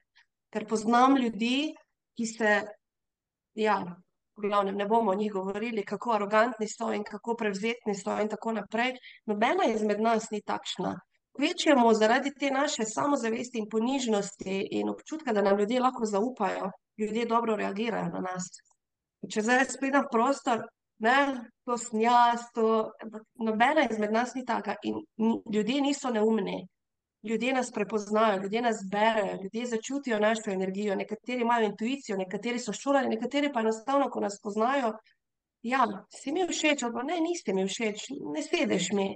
Ker 0.50 0.66
poznam 0.66 1.14
ljudi, 1.22 1.70
ki 2.18 2.26
se, 2.26 2.56
ja, 3.62 3.78
v 4.34 4.48
glavnem 4.48 4.82
ne 4.82 4.88
bomo 4.90 5.14
o 5.14 5.18
njih 5.20 5.30
govorili, 5.30 5.86
kako 5.86 6.16
arogantni 6.16 6.66
so 6.66 6.90
in 6.90 7.06
kako 7.06 7.36
prevzetni 7.38 7.94
so 7.94 8.18
in 8.18 8.32
tako 8.32 8.56
naprej. 8.58 8.96
Nobena 9.30 9.70
izmed 9.70 10.02
nas 10.02 10.32
ni 10.34 10.42
takšna. 10.42 10.96
Kvečemo 11.36 11.92
zaradi 11.94 12.32
te 12.34 12.50
naše 12.50 12.84
samozavesti 12.84 13.58
in 13.58 13.68
ponižnosti 13.70 14.56
in 14.70 14.88
občutka, 14.88 15.32
da 15.32 15.42
nam 15.42 15.58
ljudje 15.58 15.80
lahko 15.80 16.04
zaupajo, 16.04 16.70
ljudje 16.98 17.26
dobro 17.26 17.56
reagirajo 17.56 18.10
na 18.14 18.20
nas. 18.20 18.50
Če 19.32 19.42
zdaj 19.42 19.64
v 19.78 20.02
prostor, 20.12 20.64
ne, 20.98 21.16
to 21.64 21.76
sem 21.78 22.00
jaz, 22.00 22.44
to, 22.54 22.90
nobena 23.38 23.86
izmed 23.90 24.12
nas 24.12 24.34
ni 24.34 24.44
taka 24.44 24.74
in 24.82 25.00
ljudje 25.54 25.80
niso 25.80 26.10
neumni. 26.10 26.66
Ljudje 27.22 27.52
nas 27.52 27.70
prepoznajo, 27.72 28.42
ljudje 28.42 28.62
nas 28.62 28.76
berejo, 28.92 29.38
ljudje 29.42 29.66
začutijo 29.66 30.18
našo 30.18 30.50
energijo. 30.50 30.94
Nekateri 30.96 31.42
imajo 31.42 31.66
intuicijo, 31.66 32.16
nekateri 32.16 32.58
so 32.58 32.72
šolani, 32.72 33.14
nekateri 33.16 33.52
pa 33.52 33.60
enostavno, 33.60 34.08
ko 34.10 34.20
nas 34.20 34.40
poznajo, 34.42 34.94
ja, 35.62 35.84
si 36.08 36.32
mi 36.32 36.46
všeč, 36.48 36.82
ali 36.82 36.94
pa 36.94 37.02
ne, 37.02 37.20
niste 37.20 37.52
mi 37.52 37.66
všeč, 37.68 38.06
ne 38.34 38.42
sedeš 38.42 38.88
mi. 38.96 39.10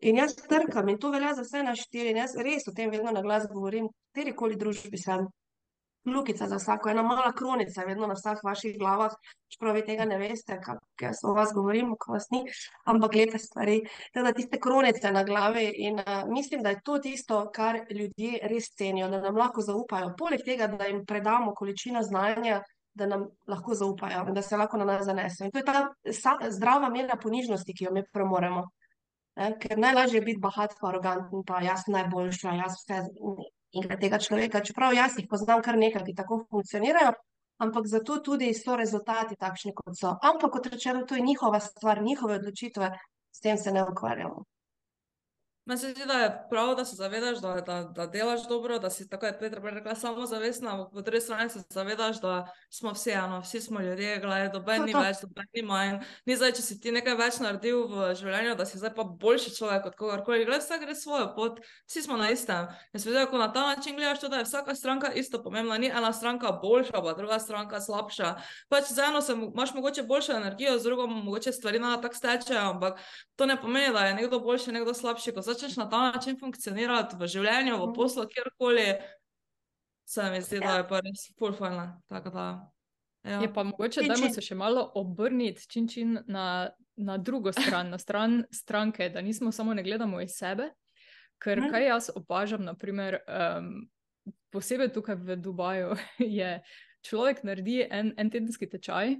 In 0.00 0.16
jaz 0.16 0.34
trkam 0.34 0.88
in 0.88 0.98
to 0.98 1.10
velja 1.12 1.34
za 1.36 1.42
vse 1.44 1.62
naš 1.62 1.84
štiri. 1.86 2.14
In 2.14 2.22
jaz 2.22 2.36
res 2.36 2.68
o 2.68 2.72
tem 2.76 2.90
vedno 2.90 3.12
na 3.12 3.20
glas 3.22 3.44
govorim, 3.52 3.90
v 3.90 4.14
katerikoli 4.14 4.56
družbi 4.56 4.98
sem. 4.98 5.26
Lukica 6.08 6.46
za 6.48 6.56
vsako, 6.56 6.88
ena 6.88 7.02
mala 7.04 7.32
kronica, 7.36 7.84
vedno 7.84 8.06
na 8.08 8.14
vseh 8.16 8.38
vaših 8.44 8.78
glavah, 8.80 9.12
čeprav 9.52 9.74
vi 9.76 9.82
tega 9.84 10.06
ne 10.08 10.16
veste, 10.18 10.56
kaj 10.64 10.78
jaz 11.02 11.20
o 11.28 11.34
vas 11.36 11.52
govorim, 11.52 11.92
ko 12.00 12.14
vas 12.14 12.30
ni, 12.32 12.40
ampak 12.88 13.18
lepe 13.20 13.38
stvari. 13.38 13.82
Tako 14.14 14.24
da 14.26 14.32
tiste 14.32 14.60
kronice 14.64 15.12
na 15.12 15.24
glavi 15.28 15.66
in 15.84 16.00
uh, 16.00 16.24
mislim, 16.32 16.62
da 16.64 16.72
je 16.72 16.80
to 16.84 16.98
tisto, 17.04 17.42
kar 17.52 17.82
ljudje 17.90 18.40
res 18.48 18.72
cenijo, 18.72 19.10
da 19.12 19.20
nam 19.20 19.36
lahko 19.36 19.60
zaupajo. 19.60 20.14
Poleg 20.18 20.40
tega, 20.48 20.70
da 20.72 20.88
jim 20.88 21.04
predamo 21.04 21.52
količino 21.54 22.02
znanja, 22.02 22.62
da 22.94 23.06
nam 23.06 23.28
lahko 23.46 23.74
zaupajo 23.74 24.24
in 24.28 24.34
da 24.34 24.42
se 24.42 24.56
lahko 24.56 24.80
na 24.80 24.88
nas 24.94 25.04
zanesejo. 25.04 25.46
In 25.46 25.52
to 25.52 25.58
je 25.60 25.68
ta 26.22 26.50
zdrava 26.56 26.88
mera 26.88 27.20
ponižnosti, 27.20 27.76
ki 27.76 27.90
jo 27.90 27.92
mi 27.92 28.08
premoremo. 28.12 28.70
Ne? 29.40 29.54
Ker 29.60 29.78
najlažje 29.80 30.20
je 30.20 30.26
biti 30.26 30.40
bahat, 30.42 30.76
pa 30.80 30.90
aroganten, 30.90 31.44
pa 31.48 31.62
jaz 31.64 31.86
najboljša, 31.88 32.54
jaz 32.60 32.76
vse 32.82 33.00
in 33.78 33.88
tega 34.02 34.18
človeka, 34.18 34.60
čeprav 34.66 34.94
jaz 34.94 35.16
jih 35.18 35.28
poznam 35.30 35.62
kar 35.64 35.78
nekaj, 35.78 36.04
ki 36.08 36.14
tako 36.18 36.42
funkcionirajo, 36.50 37.12
ampak 37.64 37.86
zato 37.88 38.18
tudi 38.26 38.50
so 38.58 38.76
rezultati 38.76 39.38
takšni, 39.40 39.72
kot 39.76 39.96
so. 39.98 40.16
Ampak, 40.30 40.52
kot 40.56 40.66
rečeno, 40.72 41.04
to 41.06 41.16
je 41.16 41.26
njihova 41.26 41.60
stvar, 41.60 42.02
njihove 42.02 42.40
odločitve, 42.40 42.90
s 43.30 43.40
tem 43.40 43.56
se 43.56 43.72
ne 43.72 43.84
ukvarjamo. 43.84 44.44
Meni 45.64 45.80
se 45.80 45.90
zdi, 45.90 46.06
da 46.06 46.12
je 46.12 46.46
prav, 46.50 46.74
da 46.74 46.84
se 46.84 46.96
zavedaš, 46.96 47.38
da, 47.38 47.54
da, 47.54 47.82
da 47.82 48.06
delaš 48.06 48.48
dobro, 48.48 48.78
da 48.78 48.90
si 48.90 49.08
tako 49.08 49.26
je 49.26 49.38
Petra 49.38 49.70
rekla, 49.70 49.94
samozavestna, 49.94 50.72
ampak 50.72 50.92
po 50.92 51.00
drugi 51.00 51.20
strani 51.20 51.50
se 51.50 51.62
zavedaš, 51.70 52.20
da 52.20 52.52
smo 52.70 52.92
vsi 52.92 53.10
eno, 53.10 53.40
vsi 53.40 53.60
smo 53.60 53.80
ljudje, 53.80 54.18
gledaj, 54.20 54.48
doben 54.48 54.80
To, 54.80 54.86
ni 54.86 54.94
več, 54.94 55.20
doben 55.20 55.46
ni 55.54 55.62
manj. 55.62 55.98
Ni 56.26 56.36
zdaj, 56.36 56.52
če 56.52 56.62
si 56.62 56.78
ti 56.80 56.92
nekaj 56.92 57.16
več 57.16 57.38
naredil 57.44 57.84
v 57.92 58.14
življenju, 58.16 58.54
da 58.56 58.64
si 58.66 58.80
zdaj 58.80 58.94
pa 58.96 59.04
boljši 59.04 59.52
človek 59.58 59.90
od 59.90 59.98
kogarkoli. 60.00 60.46
Gledaj, 60.48 60.62
vsak 60.64 60.80
gre 60.86 60.94
svojo 60.94 61.28
pot, 61.36 61.60
vsi 61.90 62.02
smo 62.06 62.16
na 62.16 62.30
istem. 62.32 62.72
Jaz 62.96 63.04
vidim, 63.06 63.28
ko 63.30 63.38
na 63.38 63.50
ta 63.52 63.66
način 63.68 64.00
gledaš, 64.00 64.24
to, 64.24 64.32
da 64.32 64.40
je 64.40 64.48
vsaka 64.48 64.74
stranka 64.74 65.12
isto 65.12 65.42
pomembna, 65.44 65.76
ni 65.78 65.92
ena 65.92 66.12
stranka 66.12 66.54
boljša, 66.62 67.04
pa 67.04 67.14
druga 67.18 67.38
stranka 67.38 67.82
slabša. 67.84 68.32
Pač 68.72 68.94
z 68.94 69.06
eno 69.10 69.20
se, 69.20 69.36
imaš 69.36 69.74
mogoče 69.76 70.08
boljšo 70.08 70.38
energijo, 70.40 70.78
z 70.78 70.88
drugo 70.88 71.06
mogoče 71.06 71.52
stvari 71.52 71.78
na 71.78 72.00
tako 72.00 72.16
stečejo, 72.16 72.64
ampak 72.72 72.98
to 73.36 73.46
ne 73.46 73.60
pomeni, 73.60 73.92
da 73.92 74.06
je 74.06 74.14
nekdo 74.14 74.40
boljši, 74.40 74.72
nekdo 74.72 74.94
slabši. 74.94 75.32
Začneš 75.50 75.76
na 75.76 75.88
ta 75.88 76.12
način 76.12 76.38
funkcionirati 76.38 77.16
v 77.16 77.26
življenju, 77.26 77.74
v 77.74 77.86
Mhm. 77.86 77.94
poslu, 77.94 78.26
kjerkoli, 78.26 78.94
se 80.04 80.30
mi 80.30 80.40
zdi, 80.40 80.58
da 80.58 80.66
Ja. 80.66 80.76
je 80.76 80.88
pa 80.88 81.00
res 81.00 81.26
full 81.38 81.52
fajn. 81.52 81.92
Tako 82.08 82.30
da. 82.30 82.70
Ja. 83.24 83.40
Je 83.40 83.54
pa 83.54 83.62
mogoče, 83.62 84.00
da 84.02 84.16
se 84.16 84.40
še 84.40 84.54
malo 84.54 84.92
obrniti 84.94 85.66
čin, 85.68 85.88
čin 85.88 86.18
na, 86.26 86.70
na 86.96 87.16
drugo 87.18 87.52
stran, 87.52 87.90
na 87.90 87.98
stran 87.98 88.44
stranke, 88.50 89.08
da 89.08 89.20
nismo 89.20 89.52
samo 89.52 89.74
ne 89.74 89.82
gledamo 89.82 90.20
iz 90.20 90.30
sebe. 90.32 90.70
Ker 91.38 91.60
Mhm. 91.60 91.70
kaj 91.70 91.86
jaz 91.86 92.10
opažam, 92.14 92.64
naprimer, 92.64 93.18
um, 93.28 93.90
posebej 94.50 94.92
tukaj 94.92 95.14
v 95.16 95.36
Dubaju, 95.36 95.96
je 96.18 96.62
človek 97.02 97.44
naredi 97.44 97.86
en, 97.90 98.14
en 98.16 98.30
tedenski 98.30 98.66
tečaj 98.66 99.16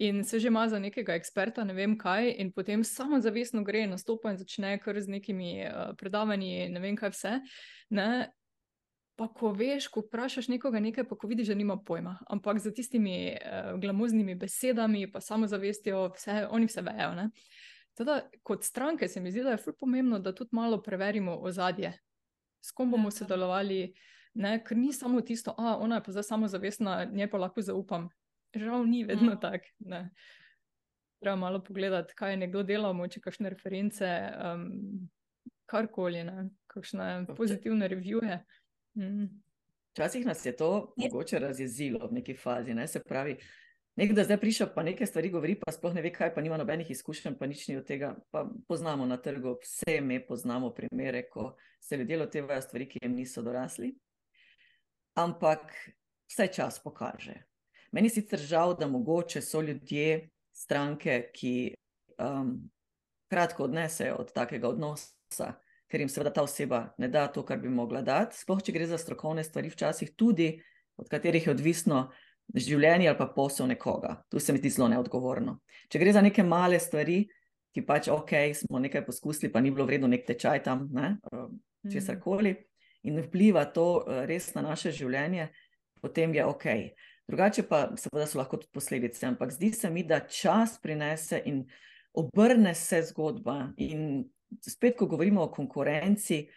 in 0.00 0.24
se 0.24 0.38
že 0.40 0.48
ima 0.48 0.68
za 0.68 0.78
nekega 0.78 1.14
eksperta, 1.14 1.64
ne 1.64 1.74
vem 1.76 1.98
kaj, 1.98 2.30
in 2.38 2.52
potem 2.52 2.84
samozavestno 2.84 3.60
gre, 3.64 3.84
nastopa 3.86 4.30
in 4.32 4.38
začne 4.40 4.78
kar 4.80 4.96
z 5.00 5.12
nekimi 5.12 5.66
uh, 5.66 5.92
predavanji, 5.98 6.68
ne 6.72 6.80
vem 6.80 6.96
kaj 6.96 7.12
vse. 7.12 7.32
Ne? 7.92 8.30
Pa 9.20 9.26
ko 9.28 9.50
veš, 9.52 9.90
ko 9.92 10.00
vprašaš 10.00 10.48
nekoga 10.48 10.80
nekaj, 10.80 11.04
pa 11.04 11.16
ko 11.20 11.28
vidiš, 11.28 11.50
da 11.52 11.54
nima 11.54 11.76
pojma, 11.76 12.14
ampak 12.32 12.62
za 12.64 12.72
tistimi 12.72 13.34
uh, 13.36 13.74
glamuznimi 13.80 14.38
besedami, 14.40 15.04
pa 15.12 15.20
samozavestjo, 15.20 16.06
vse, 16.16 16.46
oni 16.50 16.70
vse 16.70 16.84
vejo. 16.86 17.10
ne. 17.18 17.26
Teda, 17.94 18.22
kot 18.42 18.64
stranke 18.64 19.08
se 19.08 19.20
mi 19.20 19.30
zdi, 19.30 19.42
da 19.44 19.52
je 19.52 19.60
ful 19.60 19.76
pomembno, 19.76 20.18
da 20.18 20.32
tudi 20.34 20.56
malo 20.56 20.80
preverimo 20.82 21.36
ozadje, 21.36 21.92
s 22.64 22.72
kom 22.72 22.90
bomo 22.90 23.12
Ja. 23.12 23.18
sodelovali, 23.20 23.92
ne? 24.34 24.64
ker 24.64 24.76
ni 24.76 24.92
samo 24.92 25.20
tisto, 25.20 25.54
a 25.58 25.76
ona 25.76 26.00
je 26.00 26.02
pa 26.08 26.12
zdaj 26.12 26.22
samozavestna, 26.22 27.04
njej 27.12 27.30
pa 27.30 27.38
lahko 27.38 27.60
zaupam. 27.60 28.08
Žal 28.54 28.86
ni 28.86 29.04
vedno 29.04 29.32
Mm. 29.32 29.40
tako. 29.40 29.66
ne. 29.80 30.10
Treba 31.20 31.36
malo 31.36 31.60
pogledati, 31.60 32.14
kaj 32.14 32.30
je 32.30 32.36
nekdo 32.38 32.62
delal, 32.62 32.92
moče 32.92 33.20
kakšne 33.20 33.50
reference, 33.50 34.06
um, 34.44 35.10
karkoli, 35.66 36.24
ne? 36.24 36.48
kakšne 36.66 37.26
pozitivne 37.28 37.88
revije. 37.88 38.44
Mm. 38.94 39.26
Včasih 39.90 40.26
nas 40.26 40.46
je 40.46 40.56
to 40.56 40.94
Ja. 40.96 41.04
mogoče 41.04 41.38
razjezilo 41.38 42.06
v 42.06 42.12
neki 42.12 42.34
fazi. 42.34 42.74
Ne? 42.74 42.86
Se 42.86 43.00
pravi, 43.00 43.36
nekdo 43.96 44.24
zdaj 44.24 44.38
prišel, 44.38 44.66
pa 44.74 44.82
nekaj 44.82 45.06
stvari 45.06 45.30
govori, 45.30 45.54
pa 45.56 45.72
sploh 45.72 45.94
ne 45.94 46.02
ve, 46.02 46.10
kaj, 46.10 46.34
pa 46.34 46.40
nima 46.40 46.56
nobenih 46.56 46.90
izkušenj, 46.90 47.34
pa 47.34 47.46
nič 47.46 47.68
ni 47.68 47.76
od 47.76 47.86
tega. 47.86 48.16
Pa 48.30 48.48
poznamo 48.68 49.06
na 49.06 49.16
trgu, 49.16 49.58
vse 49.60 50.00
mi 50.00 50.20
poznamo 50.20 50.70
primere, 50.70 51.28
ko 51.28 51.52
se 51.80 51.96
ljudje 51.96 52.18
lotevajo 52.18 52.62
stvari, 52.62 52.88
ki 52.88 52.98
jim 53.02 53.14
niso 53.14 53.42
dorasli. 53.42 53.92
Ampak 55.14 55.74
vse 56.26 56.46
čas 56.48 56.78
pokaže. 56.78 57.49
Meni 57.92 58.10
je 58.10 58.20
sicer 58.20 58.38
žal, 58.38 58.76
da 58.78 58.86
mogoče 58.88 59.42
so 59.42 59.62
ljudje, 59.62 60.28
stranke, 60.52 61.30
ki 61.34 61.74
um, 62.18 62.54
kratko 63.30 63.64
odnesejo 63.64 64.16
od 64.20 64.32
takega 64.34 64.68
odnosa, 64.68 65.54
ker 65.90 66.02
jim 66.02 66.10
seveda 66.10 66.32
ta 66.34 66.44
oseba 66.46 66.84
ne 66.98 67.08
da 67.08 67.26
to, 67.32 67.42
kar 67.46 67.58
bi 67.58 67.68
mogla 67.68 68.02
dati. 68.02 68.38
Sploh, 68.38 68.62
če 68.62 68.74
gre 68.74 68.86
za 68.86 68.98
strokovne 68.98 69.44
stvari, 69.44 69.70
včasih 69.70 70.12
tudi, 70.16 70.52
od 71.00 71.08
katerih 71.10 71.46
je 71.46 71.54
odvisno 71.54 72.04
življenje 72.54 73.08
ali 73.08 73.18
pa 73.18 73.28
posel 73.34 73.70
nekoga. 73.70 74.20
Tu 74.30 74.40
se 74.42 74.52
mi 74.52 74.60
zdi 74.60 74.72
zelo 74.74 74.88
neodgovorno. 74.92 75.60
Če 75.90 76.02
gre 76.02 76.14
za 76.14 76.22
neke 76.22 76.44
male 76.46 76.80
stvari, 76.82 77.22
ki 77.74 77.84
pač 77.86 78.10
ok, 78.10 78.32
smo 78.58 78.80
nekaj 78.82 79.04
poskusili, 79.06 79.52
pa 79.52 79.62
ni 79.62 79.70
bilo 79.70 79.86
vredno 79.86 80.10
nek 80.10 80.26
tečaj 80.26 80.62
tam, 80.66 80.88
ne, 80.94 81.14
česar 81.90 82.18
koli, 82.22 82.56
in 83.06 83.20
vpliva 83.22 83.64
to 83.70 84.02
eh, 84.02 84.24
res 84.28 84.50
na 84.56 84.64
naše 84.66 84.92
življenje, 84.94 85.48
potem 86.02 86.34
je 86.34 86.46
ok. 86.46 86.66
Drugače 87.30 87.62
pa 87.68 87.84
seveda 87.96 88.26
so 88.26 88.38
lahko 88.38 88.58
tudi 88.58 88.72
posledice, 88.74 89.26
ampak 89.26 89.52
zdi 89.54 89.70
se 89.72 89.90
mi, 89.90 90.02
da 90.02 90.20
čas 90.26 90.80
prinese 90.82 91.42
in 91.46 91.62
obrne 92.12 92.74
se 92.74 93.02
zgodba. 93.06 93.70
In 93.76 94.24
spet, 94.66 94.96
ko 94.98 95.06
govorimo 95.06 95.44
o 95.44 95.50
konkurenci, 95.52 96.48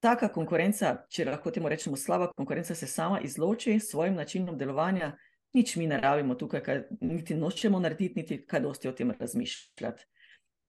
taka 0.00 0.30
konkurenca, 0.32 0.94
če 1.12 1.26
lahko 1.28 1.52
temu 1.52 1.68
rečemo 1.68 1.98
slaba 2.00 2.30
konkurenca, 2.32 2.74
se 2.74 2.88
sama 2.88 3.20
izloči 3.20 3.76
s 3.76 3.90
svojim 3.90 4.16
načinom 4.16 4.56
delovanja, 4.58 5.12
nič 5.52 5.76
mi 5.76 5.86
ne 5.90 6.00
rabimo 6.00 6.34
tukaj, 6.34 6.62
kaj, 6.64 6.82
niti 7.00 7.36
nočemo 7.36 7.80
narediti, 7.80 8.22
niti 8.22 8.40
kaj 8.46 8.64
dosti 8.64 8.88
o 8.88 8.96
tem 8.96 9.12
razmišljati. 9.20 10.06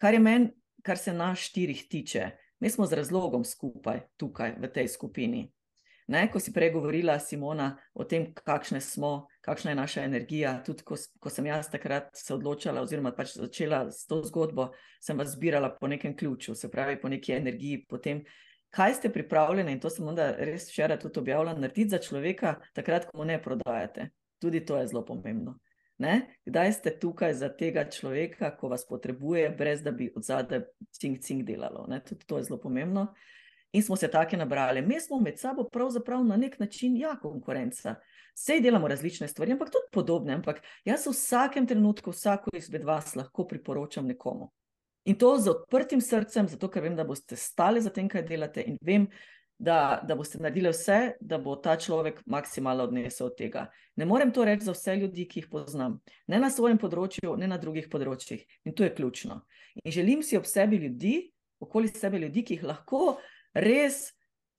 Kar 0.02 0.14
je 0.14 0.20
meni, 0.20 0.52
kar 0.84 0.98
se 0.98 1.14
nas 1.14 1.40
štirih 1.40 1.88
tiče, 1.88 2.32
mi 2.60 2.70
smo 2.70 2.86
z 2.86 3.00
razlogom 3.00 3.46
skupaj 3.46 4.02
tukaj 4.18 4.58
v 4.60 4.68
tej 4.74 4.92
skupini. 4.92 5.46
Ne, 6.12 6.26
ko 6.32 6.40
si 6.44 6.52
prej 6.52 6.74
govorila, 6.74 7.14
Simona, 7.24 7.70
o 7.96 8.04
tem, 8.04 8.26
kakšne 8.36 8.82
smo, 8.84 9.30
kakšna 9.46 9.72
je 9.72 9.78
naša 9.80 10.02
energija. 10.04 10.58
Tudi 10.66 10.84
ko, 10.84 10.98
ko 11.24 11.32
sem 11.32 11.48
jaz 11.48 11.70
takrat 11.72 12.10
se 12.20 12.34
odločila, 12.36 12.84
oziroma 12.84 13.14
pač 13.16 13.38
začela 13.38 13.86
s 13.88 14.04
to 14.10 14.20
zgodbo, 14.28 14.74
sem 15.00 15.16
vas 15.16 15.32
zbirala 15.38 15.70
po 15.72 15.88
nekem 15.88 16.18
ključu, 16.18 16.56
se 16.56 16.68
pravi 16.72 17.00
po 17.00 17.10
neki 17.10 17.38
energiji, 17.40 17.86
potem. 17.88 18.26
Kaj 18.76 18.98
ste 19.00 19.12
pripravljeni, 19.12 19.78
in 19.78 19.80
to 19.84 19.90
sem 19.92 20.08
onda 20.08 20.30
res 20.36 20.68
včeraj 20.68 21.00
tudi 21.00 21.20
objavila, 21.20 21.56
narediti 21.56 21.96
za 21.96 22.00
človeka, 22.04 22.58
takrat, 22.76 23.08
ko 23.08 23.20
mu 23.20 23.32
ne 23.32 23.40
prodajate? 23.42 24.12
Tudi 24.44 24.66
to 24.68 24.80
je 24.80 24.92
zelo 24.92 25.06
pomembno. 25.08 25.58
Ne? 26.02 26.16
Kdaj 26.48 26.74
ste 26.74 26.98
tukaj 27.00 27.40
za 27.40 27.52
tega 27.56 27.84
človeka, 27.88 28.52
ko 28.60 28.72
vas 28.72 28.84
potrebuje, 28.88 29.52
brez 29.56 29.84
da 29.84 29.92
bi 29.96 30.12
od 30.16 30.28
zadaj 30.28 30.66
cink-cink 30.92 31.48
delalo? 31.48 31.88
Tudi 32.04 32.26
to 32.28 32.40
je 32.40 32.52
zelo 32.52 32.60
pomembno. 32.60 33.14
In 33.72 33.84
smo 33.84 33.96
se 33.96 34.08
tako 34.12 34.38
nabrali. 34.38 34.82
Mi 34.82 35.00
smo 35.00 35.20
med 35.20 35.40
sabo 35.40 35.64
pravzaprav 35.64 36.24
na 36.26 36.38
nek 36.38 36.60
način, 36.60 36.98
ja, 36.98 37.16
konkurenca. 37.22 37.96
Vse 38.36 38.60
delamo 38.60 38.88
različne 38.88 39.28
stvari, 39.28 39.52
ampak 39.52 39.72
tudi 39.72 39.92
podobne. 39.92 40.34
Ampak 40.34 40.62
jaz 40.86 41.06
v 41.08 41.14
vsakem 41.16 41.68
trenutku, 41.68 42.12
vsako 42.12 42.52
izmed 42.58 42.84
vas 42.84 43.16
lahko 43.16 43.48
priporočam 43.48 44.08
nekomu. 44.08 44.52
In 45.06 45.18
to 45.18 45.38
z 45.38 45.50
odprtim 45.50 46.02
srcem, 46.02 46.48
zato 46.48 46.70
ker 46.70 46.84
vem, 46.84 46.96
da 46.96 47.04
boste 47.04 47.36
stali 47.36 47.82
za 47.82 47.90
tem, 47.90 48.10
kaj 48.10 48.26
delate, 48.28 48.62
in 48.62 48.78
vem, 48.86 49.08
da, 49.62 50.02
da 50.08 50.16
boste 50.16 50.40
naredili 50.42 50.70
vse, 50.74 51.16
da 51.22 51.38
bo 51.38 51.56
ta 51.56 51.76
človek 51.78 52.22
maksimalno 52.26 52.84
odnesel 52.84 53.28
od 53.28 53.36
tega. 53.38 53.68
Ne 53.96 54.06
morem 54.06 54.32
to 54.34 54.46
reči 54.46 54.66
za 54.66 54.76
vse 54.76 54.96
ljudi, 54.96 55.28
ki 55.30 55.44
jih 55.44 55.50
poznam, 55.50 56.00
ne 56.28 56.40
na 56.42 56.50
svojem 56.50 56.80
področju, 56.82 57.36
ne 57.38 57.50
na 57.50 57.60
drugih 57.62 57.90
področjih. 57.90 58.42
In 58.66 58.76
to 58.78 58.86
je 58.86 58.94
ključno. 58.98 59.42
In 59.84 59.94
želim 59.94 60.24
si 60.26 60.38
ob 60.38 60.50
sebi 60.50 60.82
ljudi, 60.82 61.32
okoli 61.62 61.90
sebe 61.94 62.20
ljudi, 62.22 62.44
ki 62.46 62.58
jih 62.58 62.66
lahko 62.72 63.20
res 63.54 64.12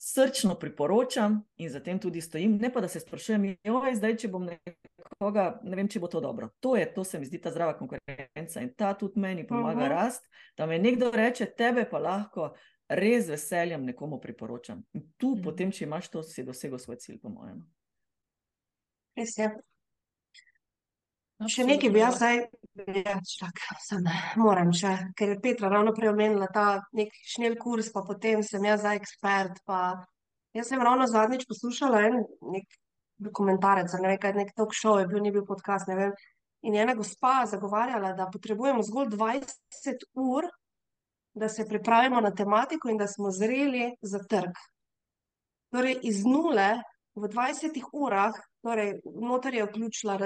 srčno 0.03 0.57
priporočam 0.59 1.45
in 1.57 1.71
zatem 1.71 2.01
tudi 2.03 2.21
stojim, 2.21 2.57
ne 2.59 2.73
pa 2.73 2.81
da 2.81 2.89
se 2.89 3.01
sprašujem, 3.01 3.45
joj, 3.65 3.95
zdaj, 3.95 4.17
če 4.19 4.29
bom 4.29 4.49
nekoga, 4.49 5.61
ne 5.63 5.79
vem, 5.79 5.89
če 5.89 6.01
bo 6.03 6.11
to 6.11 6.21
dobro. 6.21 6.49
To 6.61 6.75
je, 6.77 6.89
to 6.95 7.05
se 7.07 7.21
mi 7.23 7.29
zdi 7.29 7.39
ta 7.39 7.53
zdrava 7.55 7.77
konkurenca 7.79 8.65
in 8.65 8.73
ta 8.75 8.95
tudi 8.99 9.21
meni 9.21 9.47
pomaga 9.47 9.79
uh 9.79 9.87
-huh. 9.87 9.91
rast, 9.95 10.27
da 10.57 10.67
me 10.67 10.79
nekdo 10.79 11.11
reče, 11.11 11.47
tebe 11.47 11.87
pa 11.91 11.99
lahko 11.99 12.51
res 12.89 13.27
z 13.27 13.31
veseljem 13.31 13.85
nekomu 13.85 14.21
priporočam. 14.21 14.83
In 14.93 15.13
tu, 15.17 15.37
mm. 15.37 15.43
potem, 15.43 15.71
če 15.71 15.85
imaš 15.85 16.09
to, 16.09 16.23
si 16.23 16.45
dosegel 16.45 16.79
svoj 16.79 16.97
cilj, 16.97 17.21
po 17.21 17.29
mojem. 17.29 17.63
Res 19.17 19.39
je. 19.39 19.51
Še 21.51 21.65
nekaj 21.67 21.91
bi 21.91 22.01
jaz 22.01 22.19
zdaj, 22.19 22.39
ja, 23.03 23.15
čak, 23.27 23.61
sem, 23.83 24.05
moram 24.41 24.73
še, 24.77 24.93
ker 25.19 25.35
je 25.35 25.41
Petra 25.43 25.71
ravno 25.73 25.95
prej 25.97 26.13
omenila 26.13 26.49
ta 26.53 26.67
nek 26.97 27.13
šnel 27.35 27.57
kurs, 27.61 27.91
pa 27.95 28.03
potem 28.07 28.43
sem 28.47 28.65
jaz 28.69 28.83
zdaj 28.85 29.01
ekspert. 29.01 29.59
Pa 29.67 29.81
jaz 30.57 30.71
sem 30.71 30.83
ravno 30.83 31.09
zadnjič 31.11 31.47
poslušala 31.49 32.05
en 32.09 32.21
nek 32.55 32.79
dokumentarec, 33.23 33.95
ne 34.03 34.13
vem, 34.13 34.21
kaj 34.23 34.35
nek 34.39 34.55
talk 34.59 34.75
show 34.77 34.99
je 35.01 35.09
bil, 35.11 35.23
ni 35.25 35.33
bil 35.35 35.47
podcast, 35.49 35.89
ne 35.91 35.99
vem. 35.99 36.15
In 36.63 36.77
je 36.77 36.83
ena 36.85 36.95
gospa 36.95 37.43
zagovarjala, 37.51 38.13
da 38.19 38.29
potrebujemo 38.31 38.85
zgolj 38.87 39.11
20 39.17 40.07
ur, 40.23 40.47
da 41.35 41.49
se 41.49 41.67
pripravimo 41.69 42.21
na 42.21 42.31
tematiko 42.31 42.91
in 42.93 43.01
da 43.01 43.09
smo 43.09 43.33
zreli 43.33 43.89
za 44.03 44.21
trg. 44.31 44.59
Torej, 45.73 45.99
iz 46.07 46.23
nule 46.29 46.83
v 47.17 47.29
20 47.29 47.81
urah, 47.93 48.37
torej, 48.63 48.99
notar 49.05 49.55
je 49.55 49.65
vključila 49.65 50.19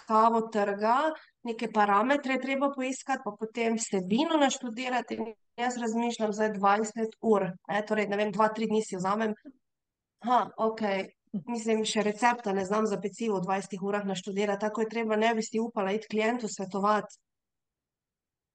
raziskavo 0.00 0.48
trga, 0.50 1.12
neke 1.44 1.70
parametre 1.72 2.38
treba 2.40 2.70
poiskati, 2.74 3.22
pa 3.24 3.30
potem 3.38 3.76
vsebino 3.76 4.36
naštudirati. 4.36 5.18
Jaz 5.56 5.76
razmišljam 5.76 6.32
za 6.32 6.48
20 6.48 7.16
ur, 7.22 7.42
ne, 7.68 7.82
torej, 7.86 8.08
ne 8.08 8.16
vem, 8.16 8.32
dva, 8.32 8.48
tri 8.48 8.66
dni 8.66 8.82
si 8.82 8.96
vzamem. 8.96 9.34
Ha, 10.24 10.50
ok. 10.56 10.80
Mislim, 11.46 11.84
še 11.84 12.02
recepta 12.02 12.52
ne 12.52 12.64
znam 12.64 12.86
za 12.86 12.98
pecivo 13.00 13.38
v 13.38 13.46
20 13.46 13.78
urah 13.82 14.04
naštudirati, 14.04 14.60
tako 14.60 14.82
je 14.82 14.88
treba, 14.88 15.16
ne 15.16 15.34
bi 15.34 15.42
si 15.42 15.60
upala 15.60 15.92
iti 15.92 16.08
klientu 16.10 16.48
svetovati 16.48 17.16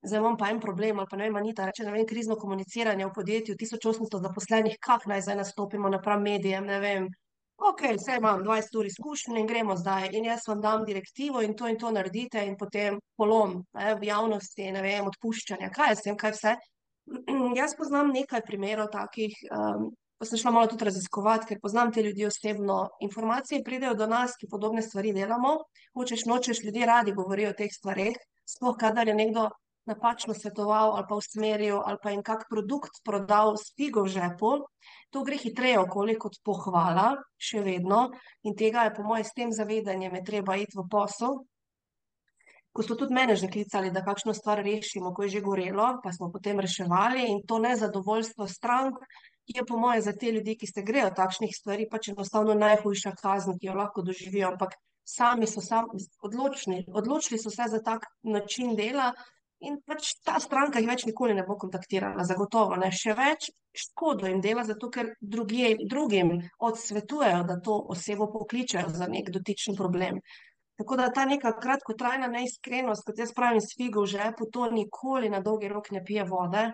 zdaj 0.05 0.19
imam 0.19 0.38
pa 0.38 0.49
en 0.49 0.60
problem, 0.60 0.99
ali 0.99 1.08
pa 1.10 1.17
ne 1.17 1.23
vem, 1.23 1.36
Anita, 1.36 1.65
reče, 1.65 1.84
ne 1.84 1.91
vem, 1.91 2.05
krizno 2.05 2.36
komuniciranje 2.36 3.05
v 3.05 3.13
podjetju, 3.13 3.55
1800 3.55 4.21
zaposlenih, 4.21 4.77
kak 4.79 5.08
naj 5.10 5.21
zdaj 5.21 5.39
nastopimo 5.41 5.89
napram 5.89 6.21
medijem, 6.21 6.65
ne 6.65 6.79
vem. 6.79 7.08
Ok, 7.57 7.81
vse 7.95 8.17
imam 8.17 8.43
20 8.43 8.77
ur 8.77 8.85
izkušnje 8.85 9.39
in 9.39 9.47
gremo 9.47 9.75
zdaj. 9.79 10.09
In 10.11 10.25
jaz 10.25 10.47
vam 10.47 10.61
dam 10.61 10.85
direktivo 10.85 11.41
in 11.41 11.55
to 11.55 11.67
in 11.71 11.77
to 11.79 11.91
naredite, 11.91 12.43
in 12.45 12.57
potem 12.59 12.99
polom 13.15 13.61
ne, 13.73 13.93
v 13.95 14.09
javnosti, 14.11 14.71
ne 14.71 14.81
vem, 14.81 15.07
odpuščanja. 15.07 15.69
Kaj 15.75 15.93
jaz 15.93 16.01
vem, 16.05 16.17
kaj 16.17 16.33
vse. 16.35 16.55
jaz 17.61 17.75
poznam 17.77 18.11
nekaj 18.11 18.43
primerov 18.47 18.91
takih. 18.91 19.37
Um, 19.51 19.93
Pa 20.15 20.25
sem 20.25 20.39
šla 20.39 20.51
malo 20.55 20.67
tudi 20.71 20.85
raziskovati, 20.87 21.45
ker 21.49 21.57
poznam 21.59 21.89
te 21.91 22.01
ljudi 22.03 22.23
osebno. 22.25 22.77
Informacije 23.03 23.63
pridejo 23.63 23.97
do 23.99 24.05
nas, 24.07 24.37
ki 24.39 24.47
podobne 24.47 24.81
stvari 24.81 25.11
delamo. 25.13 25.57
Hočeš, 25.93 26.23
nočeš, 26.25 26.61
ljudje 26.63 26.85
radi 26.87 27.11
govorijo 27.11 27.49
o 27.51 27.57
teh 27.57 27.73
stvareh. 27.73 28.15
Sploh, 28.47 28.77
kadar 28.79 29.11
je 29.11 29.15
nekdo 29.15 29.49
napačno 29.85 30.33
svetoval 30.33 30.95
ali 30.95 31.05
pa 31.09 31.15
usmeril 31.15 31.79
ali 31.85 31.97
pa 32.03 32.11
jim 32.11 32.23
kak 32.23 32.45
produkt 32.49 33.01
prodal 33.03 33.55
s 33.57 33.73
figo 33.75 34.03
v 34.03 34.13
žepu, 34.17 34.51
to 35.09 35.23
gre 35.23 35.37
hitreje 35.37 35.79
okoli 35.79 36.17
kot 36.19 36.39
pohvala, 36.43 37.15
še 37.37 37.61
vedno. 37.61 38.09
In 38.43 38.55
tega 38.55 38.87
je, 38.87 38.95
po 38.95 39.03
mojem, 39.03 39.25
s 39.25 39.35
tem 39.37 39.51
zavedanjem 39.51 40.15
je 40.19 40.23
treba 40.23 40.57
iti 40.57 40.77
v 40.77 40.87
posel. 40.91 41.43
Ko 42.75 42.83
so 42.83 42.97
tudi 42.99 43.15
mene 43.15 43.37
že 43.39 43.47
klicali, 43.47 43.91
da 43.91 44.03
kakšno 44.03 44.33
stvar 44.35 44.59
rešimo, 44.59 45.13
ko 45.15 45.23
je 45.23 45.37
že 45.37 45.41
gorelo, 45.41 46.01
pa 46.03 46.11
smo 46.11 46.27
potem 46.31 46.59
reševali 46.59 47.23
in 47.31 47.39
to 47.47 47.59
nezadovoljstvo 47.63 48.47
strank 48.51 48.99
je, 49.47 49.65
po 49.65 49.77
mojem, 49.77 50.01
za 50.01 50.13
te 50.13 50.31
ljudi, 50.31 50.57
ki 50.57 50.67
se 50.67 50.81
grejo 50.81 51.11
takšnih 51.15 51.53
stvari, 51.53 51.87
pač 51.91 52.09
enostavno 52.09 52.55
najhujša 52.57 53.13
kazen, 53.21 53.59
ki 53.59 53.69
jo 53.69 53.77
lahko 53.77 54.01
doživijo. 54.01 54.49
Ampak 54.51 54.73
sami 55.05 55.47
so 55.47 55.61
sami 55.61 56.01
odločni, 56.25 56.85
odločili 56.93 57.39
so 57.39 57.53
se 57.53 57.69
za 57.69 57.81
tak 57.85 58.07
način 58.23 58.75
dela, 58.75 59.13
In 59.65 59.78
pač 59.88 60.12
ta 60.25 60.39
stranka 60.43 60.82
jih 60.82 60.89
več 60.89 61.06
nikoli 61.10 61.34
ne 61.34 61.43
bo 61.47 61.56
kontaktirala, 61.62 62.25
zagotovo 62.28 62.78
ne. 62.82 62.91
Še 62.93 63.15
več 63.17 63.49
škodo 63.86 64.30
jim 64.30 64.41
dela, 64.43 64.63
zato 64.67 64.89
ker 64.93 65.13
drugi, 65.21 65.75
drugim 65.89 66.36
odsvetujejo, 66.69 67.43
da 67.49 67.60
to 67.67 67.78
osebo 67.95 68.30
pokličejo 68.34 68.91
za 68.93 69.08
nek 69.12 69.32
dotičen 69.34 69.78
problem. 69.80 70.21
Tako 70.78 70.97
da 70.99 71.10
ta 71.12 71.25
neka 71.25 71.54
kratkotrajna 71.63 72.28
neiskrenost, 72.28 73.06
kot 73.08 73.19
jaz 73.19 73.32
pravim, 73.36 73.62
s 73.63 73.78
figo 73.80 74.04
v 74.04 74.12
žepu, 74.12 74.49
to 74.51 74.67
nikoli 74.71 75.32
na 75.32 75.39
dolgi 75.39 75.71
rok 75.71 75.91
ne 75.95 76.04
pije 76.04 76.25
vode. 76.30 76.65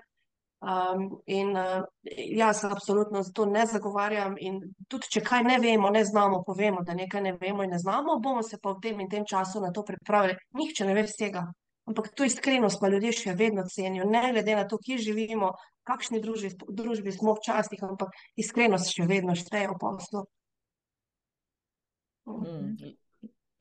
Um, 0.61 1.07
in 1.25 1.55
uh, 1.57 1.83
jaz 2.37 2.65
absolutno 2.65 3.23
za 3.23 3.31
to 3.33 3.45
ne 3.45 3.65
zagovarjam. 3.65 4.35
In 4.39 4.59
tudi, 4.87 5.09
če 5.15 5.23
kaj 5.25 5.45
ne 5.47 5.57
vemo, 5.61 5.89
ne 5.89 6.03
znamo, 6.05 6.43
povemo, 6.45 6.83
da 6.85 6.93
nekaj 6.97 7.21
ne 7.21 7.33
vemo 7.41 7.65
in 7.65 7.73
ne 7.73 7.79
znamo, 7.81 8.19
bomo 8.21 8.43
se 8.45 8.59
pa 8.61 8.75
v 8.75 8.81
tem 8.83 8.99
in 9.01 9.09
tem 9.09 9.25
času 9.25 9.61
na 9.61 9.71
to 9.73 9.85
pripravili. 9.85 10.37
Nihče 10.57 10.85
ne 10.85 10.97
ve 10.97 11.05
vsega. 11.09 11.47
Ampak 11.91 12.13
to 12.15 12.23
iskrenost 12.23 12.79
pa 12.79 12.87
ljudje 12.87 13.11
še 13.17 13.35
vedno 13.35 13.65
cenijo, 13.67 14.05
ne 14.07 14.31
glede 14.31 14.55
na 14.55 14.63
to, 14.67 14.77
kje 14.79 15.01
živimo, 15.09 15.51
kakšni 15.87 16.21
družbi, 16.23 16.53
družbi 16.71 17.11
smo 17.11 17.35
včasih, 17.35 17.81
ampak 17.83 18.15
iskrenost 18.39 18.93
še 18.95 19.07
vedno 19.09 19.35
šteje 19.35 19.73
v 19.73 19.79
poslu. 19.81 20.23
Mm. 22.31 22.93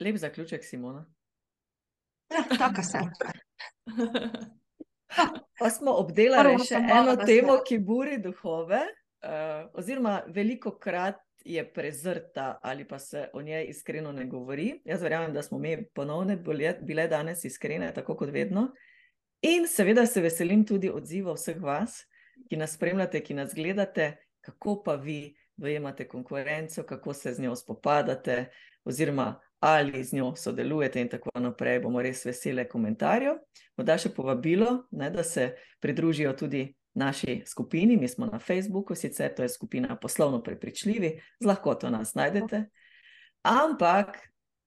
Lep 0.00 0.20
zaključek, 0.22 0.62
Simona. 0.64 1.02
Ja, 2.30 2.44
tako 2.54 2.86
se. 2.86 3.02
pa 5.58 5.70
smo 5.74 5.96
obdelali 5.98 6.54
še 6.62 6.78
eno 6.78 7.16
temo, 7.18 7.58
ki 7.66 7.80
buri 7.82 8.20
duhove, 8.22 8.84
uh, 8.86 9.66
oziroma 9.74 10.20
veliko 10.30 10.76
krat 10.78 11.18
je 11.44 11.72
prezrta 11.72 12.58
ali 12.62 12.84
pa 12.88 12.98
se 12.98 13.28
o 13.32 13.42
njej 13.42 13.66
iskreno 13.68 14.12
ne 14.12 14.24
govori. 14.26 14.80
Jaz 14.84 15.02
verjamem, 15.02 15.32
da 15.32 15.42
smo 15.42 15.58
mi 15.58 15.84
ponovno 15.94 16.36
bile 16.82 17.08
danes 17.08 17.44
iskrene, 17.44 17.94
tako 17.94 18.16
kot 18.16 18.30
vedno. 18.30 18.70
In 19.42 19.66
seveda 19.68 20.06
se 20.06 20.20
veselim 20.20 20.66
tudi 20.66 20.90
odziva 20.90 21.32
vseh 21.32 21.60
vas, 21.62 22.02
ki 22.48 22.56
nas 22.56 22.74
spremljate, 22.76 23.22
ki 23.24 23.34
nas 23.34 23.54
gledate, 23.54 24.16
kako 24.40 24.82
pa 24.82 24.94
vi 24.94 25.36
dojemate 25.56 26.08
konkurenco, 26.08 26.82
kako 26.82 27.14
se 27.14 27.32
z 27.32 27.42
njo 27.42 27.56
spopadate, 27.56 28.50
oziroma 28.84 29.40
ali 29.60 30.04
z 30.04 30.16
njo 30.16 30.34
sodelujete 30.36 31.00
in 31.00 31.08
tako 31.08 31.30
naprej. 31.40 31.80
Bomo 31.80 32.02
res 32.02 32.24
vesele 32.24 32.68
komentarjev. 32.68 33.36
Morda 33.76 33.98
še 33.98 34.12
povabilo, 34.16 34.86
ne, 34.90 35.10
da 35.10 35.24
se 35.24 35.50
pridružijo 35.80 36.32
tudi 36.32 36.66
naši 36.94 37.42
skupini, 37.46 37.96
mi 37.96 38.08
smo 38.08 38.26
na 38.26 38.38
Facebooku, 38.38 38.94
sicer 38.94 39.34
to 39.34 39.42
je 39.42 39.48
skupina 39.48 39.96
Poslovno 39.96 40.42
prepričljivi, 40.42 41.20
z 41.40 41.46
lahkoto 41.46 41.90
nas 41.90 42.14
najdete. 42.14 42.64
Ampak 43.42 44.18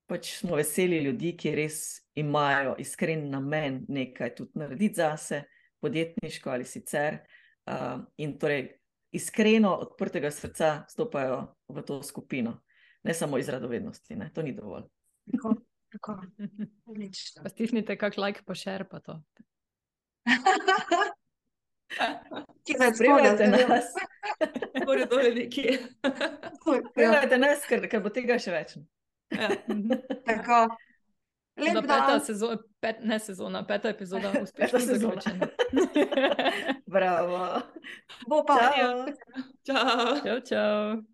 pač 0.05 0.34
smo 0.38 0.55
veseli 0.55 0.99
ljudi, 1.03 1.36
ki 1.38 1.55
res 1.55 1.78
imajo 2.15 2.76
iskren 2.80 3.30
namen 3.30 3.86
nekaj 3.88 4.36
tudi 4.36 4.59
narediti 4.59 4.95
zase, 4.95 5.43
podjetniško 5.82 6.49
ali 6.49 6.65
sicer. 6.65 7.17
Uh, 7.65 8.03
in 8.17 8.38
torej 8.39 8.67
iskreno, 9.15 9.71
odprtega 9.86 10.32
srca 10.32 10.84
stopajo 10.89 11.55
v 11.67 11.84
to 11.88 12.01
skupino, 12.03 12.57
ne 13.03 13.13
samo 13.13 13.38
iz 13.38 13.49
radovednosti, 13.49 14.15
ne? 14.15 14.32
to 14.34 14.41
ni 14.41 14.51
dovolj. 14.55 14.84
Tako, 15.32 15.55
tako. 15.95 16.17
Stisnite 17.49 17.97
kak 17.97 18.17
like, 18.17 18.43
pa 18.45 18.55
šer 18.55 18.88
pa 18.89 18.99
to. 18.99 19.21
Ki 22.65 22.75
nas 22.79 22.95
spremljate, 22.95 23.47
nas. 23.47 23.85
Morajo 24.85 25.07
to 25.11 25.21
nekje. 25.35 25.77
Spremljate 26.91 27.37
nas, 27.37 27.67
ker, 27.69 27.85
ker 27.91 28.03
bo 28.03 28.11
tega 28.13 28.39
še 28.39 28.55
več. 28.55 28.75
Ja. 29.33 29.51
Tako. 30.27 30.65
Da 31.53 31.69
Lep 31.69 31.85
peta 31.85 32.17
sezona, 32.25 32.57
pet, 32.81 33.03
ne 33.05 33.19
sezona, 33.21 33.61
peta 33.69 33.91
epizoda 33.93 34.31
uspešno 34.41 34.79
zaključena. 34.79 35.49
Bravo. 36.89 37.43
Bo 38.27 38.41
pa. 38.47 38.57
Čau. 38.73 39.05
Čau. 39.69 40.21
čau, 40.25 40.39
čau. 40.49 41.12